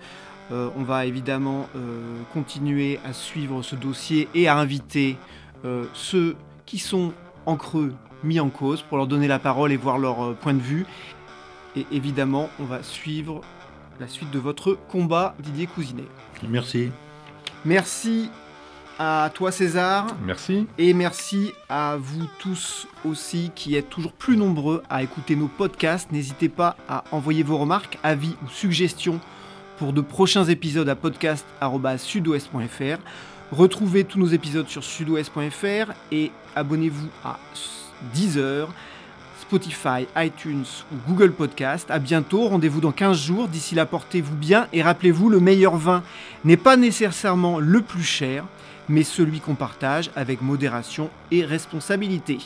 Euh, 0.51 0.69
on 0.77 0.83
va 0.83 1.05
évidemment 1.05 1.67
euh, 1.75 2.21
continuer 2.33 2.99
à 3.05 3.13
suivre 3.13 3.61
ce 3.61 3.75
dossier 3.75 4.29
et 4.33 4.47
à 4.47 4.55
inviter 4.57 5.17
euh, 5.65 5.85
ceux 5.93 6.37
qui 6.65 6.79
sont 6.79 7.13
en 7.45 7.57
creux 7.57 7.93
mis 8.23 8.39
en 8.39 8.49
cause 8.49 8.81
pour 8.81 8.97
leur 8.97 9.07
donner 9.07 9.27
la 9.27 9.39
parole 9.39 9.71
et 9.71 9.77
voir 9.77 9.97
leur 9.97 10.35
point 10.35 10.53
de 10.53 10.61
vue. 10.61 10.85
Et 11.75 11.85
évidemment, 11.91 12.49
on 12.59 12.63
va 12.63 12.81
suivre 12.81 13.41
la 13.99 14.07
suite 14.07 14.31
de 14.31 14.39
votre 14.39 14.77
combat, 14.89 15.35
Didier 15.39 15.67
Cousinet. 15.67 16.07
Merci. 16.47 16.91
Merci 17.65 18.29
à 18.99 19.29
toi 19.33 19.51
César. 19.51 20.07
Merci. 20.23 20.65
Et 20.77 20.93
merci 20.93 21.53
à 21.69 21.97
vous 21.99 22.25
tous 22.39 22.87
aussi 23.05 23.51
qui 23.53 23.75
êtes 23.75 23.89
toujours 23.89 24.13
plus 24.13 24.37
nombreux 24.37 24.81
à 24.89 25.03
écouter 25.03 25.35
nos 25.35 25.47
podcasts. 25.47 26.11
N'hésitez 26.11 26.49
pas 26.49 26.75
à 26.89 27.03
envoyer 27.11 27.43
vos 27.43 27.57
remarques, 27.57 27.99
avis 28.03 28.35
ou 28.43 28.49
suggestions 28.49 29.19
pour 29.77 29.93
de 29.93 30.01
prochains 30.01 30.45
épisodes 30.45 30.89
à 30.89 30.95
podcast.sudouest.fr. 30.95 32.99
Retrouvez 33.51 34.03
tous 34.03 34.19
nos 34.19 34.27
épisodes 34.27 34.67
sur 34.67 34.83
sudouest.fr 34.83 35.93
et 36.11 36.31
abonnez-vous 36.55 37.07
à 37.23 37.39
Deezer, 38.13 38.67
Spotify, 39.39 40.07
iTunes 40.17 40.65
ou 40.91 40.95
Google 41.07 41.31
Podcast. 41.31 41.89
À 41.89 41.99
bientôt, 41.99 42.47
rendez-vous 42.47 42.81
dans 42.81 42.91
15 42.91 43.17
jours. 43.17 43.47
D'ici 43.47 43.75
là, 43.75 43.85
portez-vous 43.85 44.35
bien 44.35 44.67
et 44.73 44.81
rappelez-vous, 44.81 45.29
le 45.29 45.39
meilleur 45.39 45.77
vin 45.77 46.03
n'est 46.43 46.57
pas 46.57 46.75
nécessairement 46.75 47.59
le 47.59 47.81
plus 47.81 48.03
cher, 48.03 48.45
mais 48.89 49.03
celui 49.03 49.39
qu'on 49.39 49.55
partage 49.55 50.11
avec 50.15 50.41
modération 50.41 51.09
et 51.31 51.45
responsabilité. 51.45 52.39